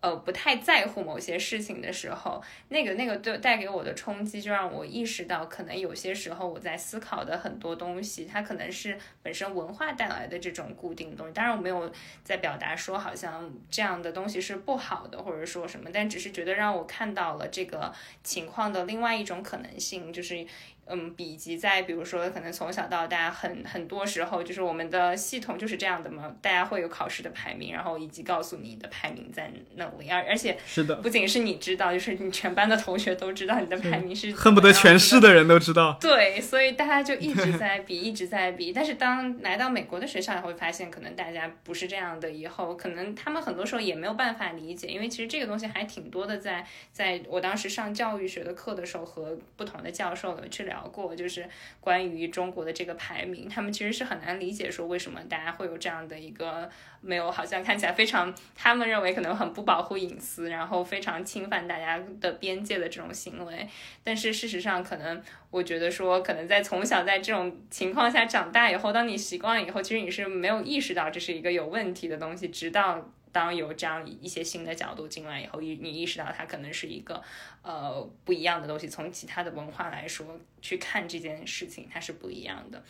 [0.00, 11.32] 呃，不太在乎某些事情的时候，那个那个对带给我的冲击，就让我意识到，可能有些时候我在思考的很多东西，它可能是本身文化带来的这种固定的东西。
[11.34, 11.92] 当然，我没有
[12.24, 17.92] 在表达说好像这样的东西是不好的，或者说什么，但只是觉得让我看到了这个
[18.24, 20.46] 情况的另外一种可能性，就是。
[20.90, 35.96] 嗯，以及在比如说，可能从小到大，很很多时候就是我们的系统就是这样的嘛，大家会有考试的排名，然后以及告诉你的排名在哪里，而而且是的，不仅是你知道，就是你全班的同学都知道你的排名是，恨不得全市的人都知道。
[36.00, 38.72] 对，所以大家就一直在 比，一直在比。
[38.72, 42.30] 但是当来到美国的学校，你会发现，可能大家不是这样的。
[42.30, 51.48] 以后可能他们很多时候也没有办法理解，因为其实这个东西还挺多的，在在我当时上教育学的课的时候，和不同的教授有去聊过，就是。
[51.80, 56.70] 关于中国的这个排名，他们其实是很难理解，说为什么大家会有这样的一个
[57.00, 63.66] 没有，好像看起来非常，他们认为可能很不保护隐私，然后非常侵犯大家的边界的这种行为。
[64.04, 73.10] 但是事实上，可能我觉得说，可能在从小在这种情况下长大以后，当你习惯了以后，其实你是没有意识到这是一个有问题的东西，直到。
[73.32, 77.22] 当有这样一些新的角度进来以后，你你意识到它可能是一个
[77.62, 78.88] 呃不一样的东西。
[78.88, 82.82] 从其他的文化来说，去看这件事情，它是不一样的。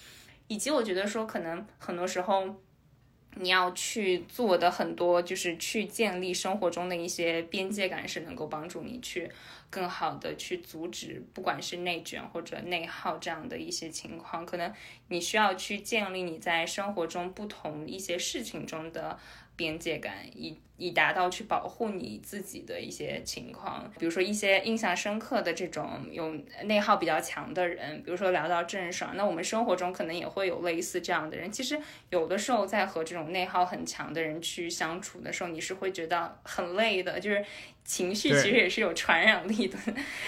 [0.49, 2.57] 以及我觉得说，可能很多时候
[3.37, 9.31] 你要去做的很多，就是去建立生活中的一些边界感，是能够帮助你去
[9.71, 14.45] 更好的去阻止，不管是内卷或者内耗这样的一些情况。
[14.45, 14.71] 可能
[15.09, 19.19] 你需要去建立你在生活中不同一些事情中的。
[19.57, 31.53] 边界感，以以达到去保护你自己的一些情况，比如说一些印象深刻的这种有内耗比较强的人，比如说聊到郑爽，那我们生活中可能也会有类似这样的人。
[31.53, 37.45] 其实有的时候在和这种内耗很强的人去相处的时候，你是会觉得很累的，就是
[37.91, 39.77] 情绪其实也是有传染力的。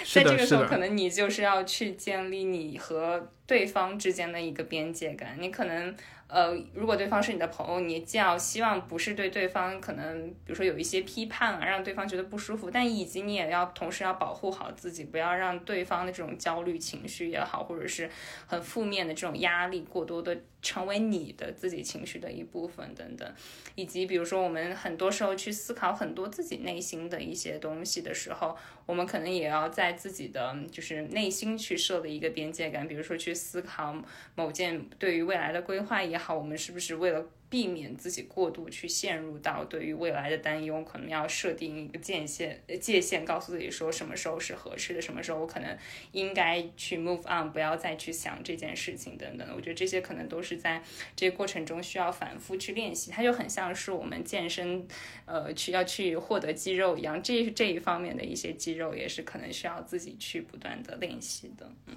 [0.05, 5.95] 在这个时候，可能你就是要去建立你和对方之间的一个边界感，你可能。
[6.33, 18.09] 呃，如果对方是你的朋友，你既要希望不是对对方可能，比如说有一些批判啊，让对方觉得不舒服，但以及你也要同时要保护好自己，不要让对方的这种焦虑情绪也好，或者是
[18.47, 23.31] 很负面的这种压力过多的成为你的自己情绪的一部分等等。
[23.75, 28.57] 以及比如说我们很多时候去思考很多自己内心的一些东西的时候，
[28.87, 33.95] 我们可能也要在自己的就是内心去设立一个边界感，比如说去思考
[34.35, 36.22] 某件对于未来的规划也好。
[36.23, 42.59] 好，我们是不是为了避免自己过度去陷入到对于未来的担忧，可能要设定一个界限？
[42.81, 45.77] 界限告诉自己说什么时候是合适的，什么时候我可能
[46.13, 49.47] 应该去 move on，不要再去想这件事情等等。
[49.55, 50.83] 我觉得这些可能都是在
[51.15, 53.11] 这个过程中需要反复去练习。
[53.11, 54.87] 它就很像是我们健身，
[55.27, 57.23] 呃，去要去获得肌肉一样。
[57.23, 61.71] 这这一方面的一些肌肉也是可能需要自己去不断的练习的。
[61.87, 61.97] 嗯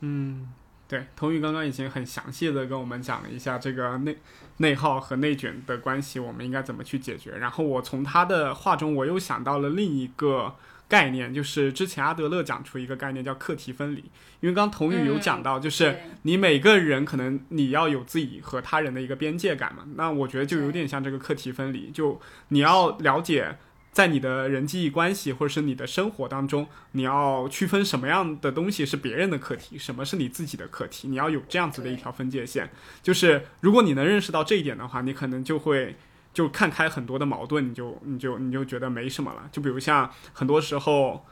[0.00, 0.54] 嗯。
[0.86, 4.16] 对，童宇刚刚已经很详细的跟我们讲了一下这个内
[4.58, 7.38] 内耗和内卷的关系，我们应该怎么去解决。
[7.38, 10.54] 然后我从他的话中，我又想到了另一个
[10.86, 14.04] 概念，就是之前阿德勒讲出一个概念叫课题分离。
[14.40, 19.84] 因为刚童宇有讲到，就是你每个人可能你要有自己和他人的一个边界感嘛。
[19.96, 23.56] 那我觉得就有点像这个课题分离，就你要了解。
[23.94, 32.68] 在你的人际关系或者是你的生活当中，你要区分什么样的东西是别人的课题，什么是你自己的课题，你要有这样子的一条分界线。
[33.04, 35.96] 就是如果你能认识到这一点的话，你可能就会
[36.32, 39.48] 就看开很多的矛盾，你就你就你就觉得没什么了。
[39.52, 41.24] 就比如像很多时候，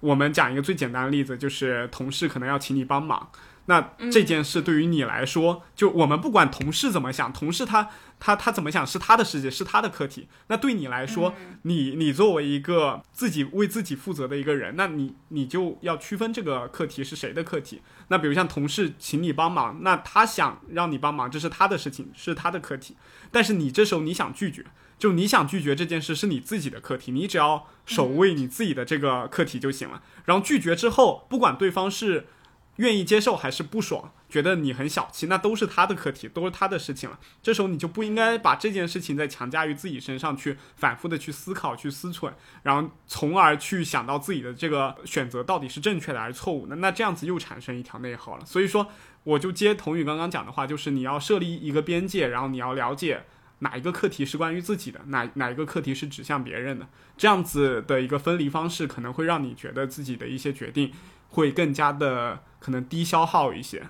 [0.00, 3.30] 我们讲一个最简单的例子，就是同事可能要请你帮忙。
[3.70, 10.26] 那这件事对于你来说，就我们不管同事怎么想，同事他他他怎么想是他的世界，是他的课题。
[10.48, 17.80] 那对你来说，你你作为一个自己为自己负责的一个人，那你你就要区分这个课题是谁的课题。
[18.08, 22.96] 那比如像同事请你帮忙，那他想让你帮忙，这是他的事情，是他的课题。
[23.30, 24.66] 但是你这时候你想拒绝，
[24.98, 30.02] 就你想拒绝这件事是你自己的课题，你只要守卫你自己的这个课题就行了。
[30.24, 32.26] 然后拒绝之后，不管对方是。
[32.76, 37.18] 愿意接受还是不爽，觉得你很小气，那都是他的课题，都是他的事情了。
[37.42, 42.32] 这时候你就不应该把这件事情再强加于自己身上，去反复的去思考、去思忖，
[42.62, 46.76] 然后从而去想到自己的这个选择到底是正确的还是错误的。
[46.76, 48.46] 那这样子又产生一条内耗了。
[48.46, 48.86] 所以说，
[49.24, 53.24] 我就接童宇刚刚讲的话，就是你要设立一个边界，然后你要了解
[53.58, 56.88] 哪一个课题是关于自己的，哪哪一个课题是指向别人的。
[57.18, 60.90] 这样子的一个分离方式，可能会让你觉得自己的一些决定
[61.30, 62.40] 会更加的。
[62.60, 63.82] 可能低消耗一些。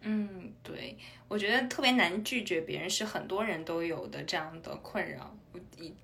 [0.00, 5.32] 嗯，对，我觉得特别难拒绝别人，是很多人都有的这样的困扰。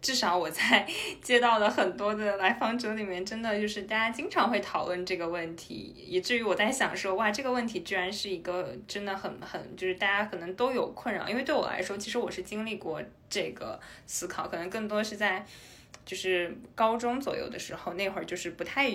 [0.01, 0.89] 至少我在
[1.21, 11.29] 接到的很多的来访者里面，真的就是大家经常会讨论这个问题，以至于我在想说，哇，这个问题居然是一个真的很很，就是大家可能都有困扰。
[11.29, 15.45] 因为对我来说，其实我是经历过这个思考，可能更多是在。
[16.05, 18.91] 就是高中左右的时候，那会儿就是不太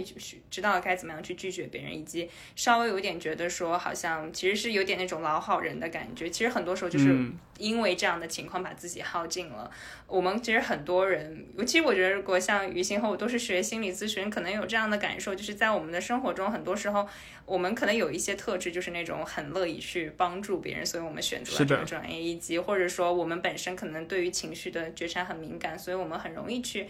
[0.50, 6.30] 知道该怎么样去拒绝别人，以及稍微有点觉得说，好像其实是有点那种老好人的感觉。
[6.30, 7.16] 其实很多时候就是
[7.58, 9.72] 因为这样的情况把自己耗尽了。
[10.06, 17.08] 我们其实很多人，尤其我觉得如果像于心和我都是学心理咨询，可能有这样的感受，就是在我们的生活中，很多时候
[17.46, 26.88] 我们可能有一些特质，就是那种很乐意去帮助别人，所以我们选择了这个专业，以及或者说我们本身可能对于情绪的觉察很敏感，所以我们很容易去。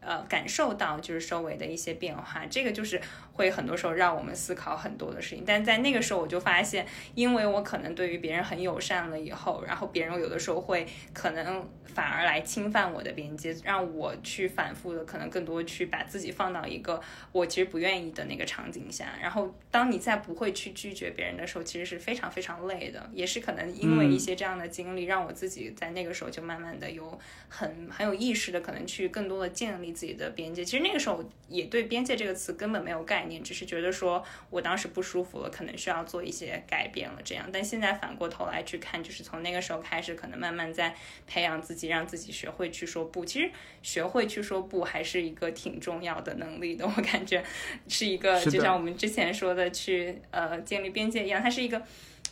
[0.00, 3.00] 呃，感受到就是周围的一些变化，这个就是
[3.32, 5.42] 会很多时候让我们思考很多的事情。
[5.44, 17.00] 但在那个时候，我就发现，因为我可能对于别人很友善了以后，然后别人有的时候会可能反而来侵犯我的边界，让我去反复的可能更多去把自己放到一个
[17.32, 19.12] 我其实不愿意的那个场景下。
[19.20, 23.10] 然后，当你再不会去拒绝别人的时候，其实是非常非常累的。
[23.12, 27.18] 也是可能因为一些这样的经历，让我自己在那个时候就慢慢的有
[27.48, 29.85] 很很有意识的可能去更多的建立。
[29.92, 37.48] 自己的边界，其实那个时候也对边界这个词根本没有概念，只是觉得说我当时不舒服了，可能需要做一些改变了这样。
[37.52, 40.94] 但现在反过头来去看，就是从那个时候开始，可能慢慢在
[41.26, 43.24] 培养自己，让自己学会去说不。
[43.24, 43.50] 其实
[43.82, 47.42] 学会去说不还是一个挺重要的能力的，我感觉
[47.88, 51.82] 是一个，就像我们之前说的去呃建立边界一样，它是一个。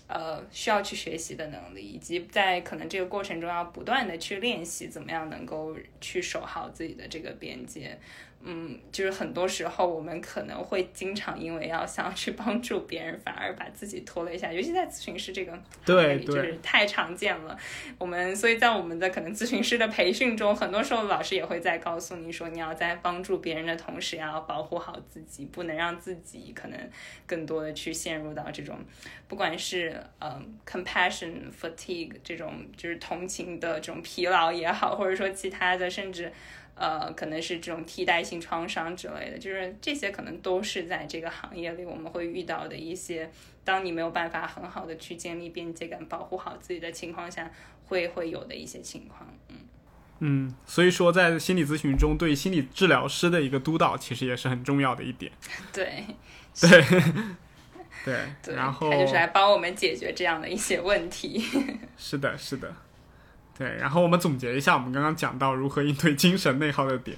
[0.06, 7.98] 呃，需要去学习的能力，以及在可能这个过程中要不断的去练习，怎么样能够去守好自己的这个边界。
[8.46, 15.52] 嗯，就是很多时候我们可能会经常因为要想要去帮助别人，反而把自己拖了一下，尤其在咨询师这个
[15.86, 17.56] 行业里，就是太常见了。
[17.98, 26.78] 我们所以在我们的可能咨询师的培训中，很多时候老师也会在告诉你说，你要在帮助别人的同时，要保护好自己，不能让自己可能
[27.26, 28.78] 更多的去陷入到这种，
[29.26, 36.30] 不管是嗯 compassion fatigue 这种就是同情的这种疲劳也好，或者说其他的，甚至。
[36.74, 43.30] 呃，可能是这种替代性创伤之类的，就是这些可能都是在这个行业里我们会遇到的一些，
[43.64, 47.50] 当你没有办法很好的去建立边界感、保护好自己的情况下，
[47.86, 49.28] 会会有的一些情况。
[49.48, 49.56] 嗯
[50.20, 55.30] 嗯，所以说在心理咨询中，对心理治疗师的一个督导其实也是很重要的一点。
[55.72, 56.04] 对
[58.04, 61.44] 对对，然后他就是来帮我们解决这样的一些问题。
[61.98, 62.74] 是的，是的。
[63.56, 67.16] 对，然后我们总结一下，我们刚刚讲到如何应对精神内耗的点，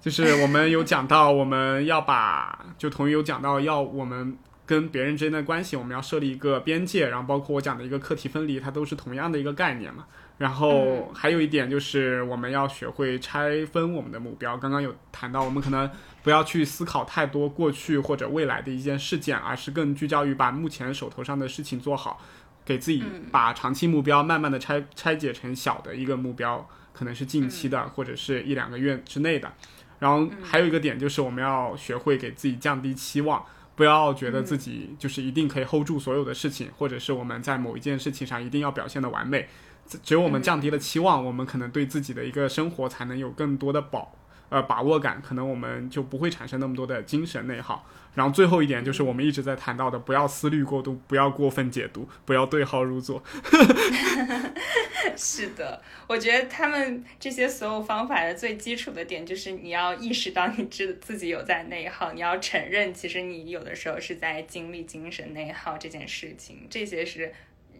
[0.00, 10.06] 就是我们有讲到我们要把，就同于有讲到要我们跟别人之间的关系，我们要设立一个边界，然后包括我讲的一个课题分离，它都是同样的一个概念嘛。
[10.38, 14.56] 然后还有一点就是我们要学会拆分我们的目标。
[14.56, 15.90] 刚刚有谈到，我们可能
[16.22, 22.22] 不要去思考太多过去或者未来的一件事件，而是更聚焦于把目前手头上的事情做好。
[22.68, 29.50] 给自己把长期目标慢慢的拆拆解成小的一个目标，可能是近期的或者是一两个月之内的。
[29.98, 33.42] 然后还有一个点就是我们要学会给自己降低期望，
[33.74, 39.48] 不要觉得自己就是一定可以 hold 住所有的事情，或者是我们在某一件事情上一定要表现的完美。
[40.02, 44.14] 只有我们降低了期望，我们可能对自己的一个生活才能有更多的保
[44.50, 47.86] 呃把握感，可能我们就不会产生那么多的精神内耗。
[48.18, 53.22] 然后最后一点就是我们一直在谈到的，不要思虑过度，不要过分解读，不要对号入座。
[55.16, 67.32] 是的，我觉得他们这些所有方法的最基础的点就是你要意识到你知自己有在内耗，你要承认其实你有的时候是在经历精神内耗这件事情，这些是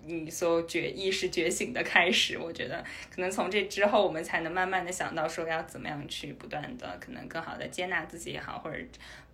[0.06, 2.38] 你所有觉意识觉醒的开始。
[2.38, 8.78] 我觉得可能从这之后，我们才能慢慢的想到说要怎么样去不断的可能更好的接纳自己也好，或者。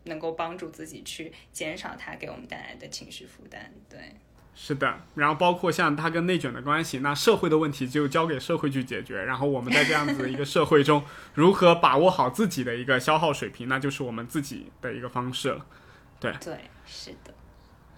[0.04, 3.98] 能够帮助自己去减少它给我们带来的情绪负担，对，
[4.54, 5.00] 是的。
[5.14, 9.24] 然后包括像它跟内卷的关系，那社会的问题就交给社会去解决。
[9.24, 11.02] 然后我们在这样子的一个社会中，
[11.34, 15.66] 如何把握好自己的一个消耗水平，那就是我们自己的一个方式了。
[16.20, 17.34] 对，对，是的，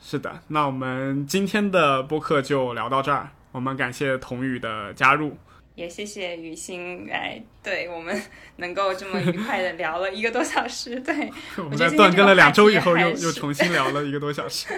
[0.00, 0.42] 是的。
[0.48, 5.36] 那我们今天的播客就聊到这儿，我们感谢童宇的加入。
[5.76, 8.20] 也谢谢雨欣来，对我们
[8.56, 10.98] 能够这么愉快的聊了一个多小时。
[11.00, 14.68] 对， 我们在断更了两周以后，又又重新聊了一个多小时。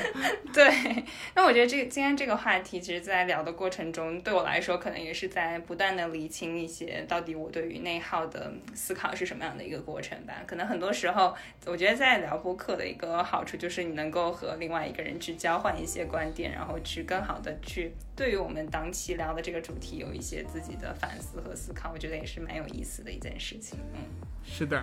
[0.54, 1.04] 对，
[1.34, 10.42] 那我觉得这个今天这个话题，其实，在聊的过程中，对我来说，可能也是在不断的理清一些，到底我对于内耗的思考是什么样的一个过程吧。
[10.46, 20.42] 可能很多时候，我觉得在聊播客的一个好处，就是你能够和另外一个人去交换一些观点，然后去更好的去对于我们当期聊的这个主题有一些。
[20.46, 23.78] 自己的反思和思考，我觉得也是蛮有意思的一件事情。
[23.92, 24.00] 嗯，
[24.42, 24.82] 是的，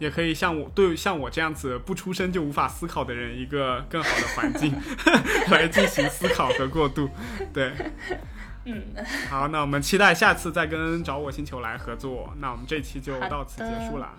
[0.00, 4.74] 也可以像我对像我这样子不出声就无法思考的人，一个更好的环境
[5.52, 7.08] 来进行思考和过渡。
[7.52, 7.72] 对，
[8.64, 8.82] 嗯，
[9.28, 12.32] 好，那我们期待下次再跟找我星球来合作。
[12.40, 14.10] 那我们这期就到此结束了，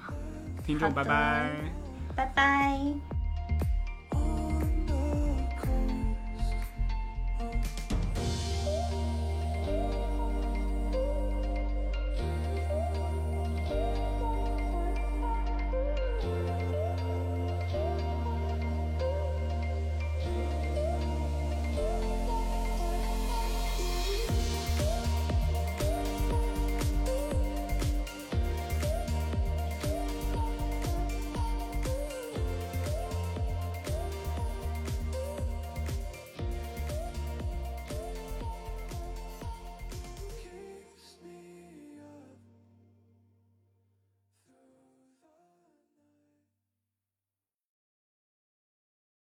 [0.65, 1.51] 听众拜拜，
[2.15, 3.18] 拜拜。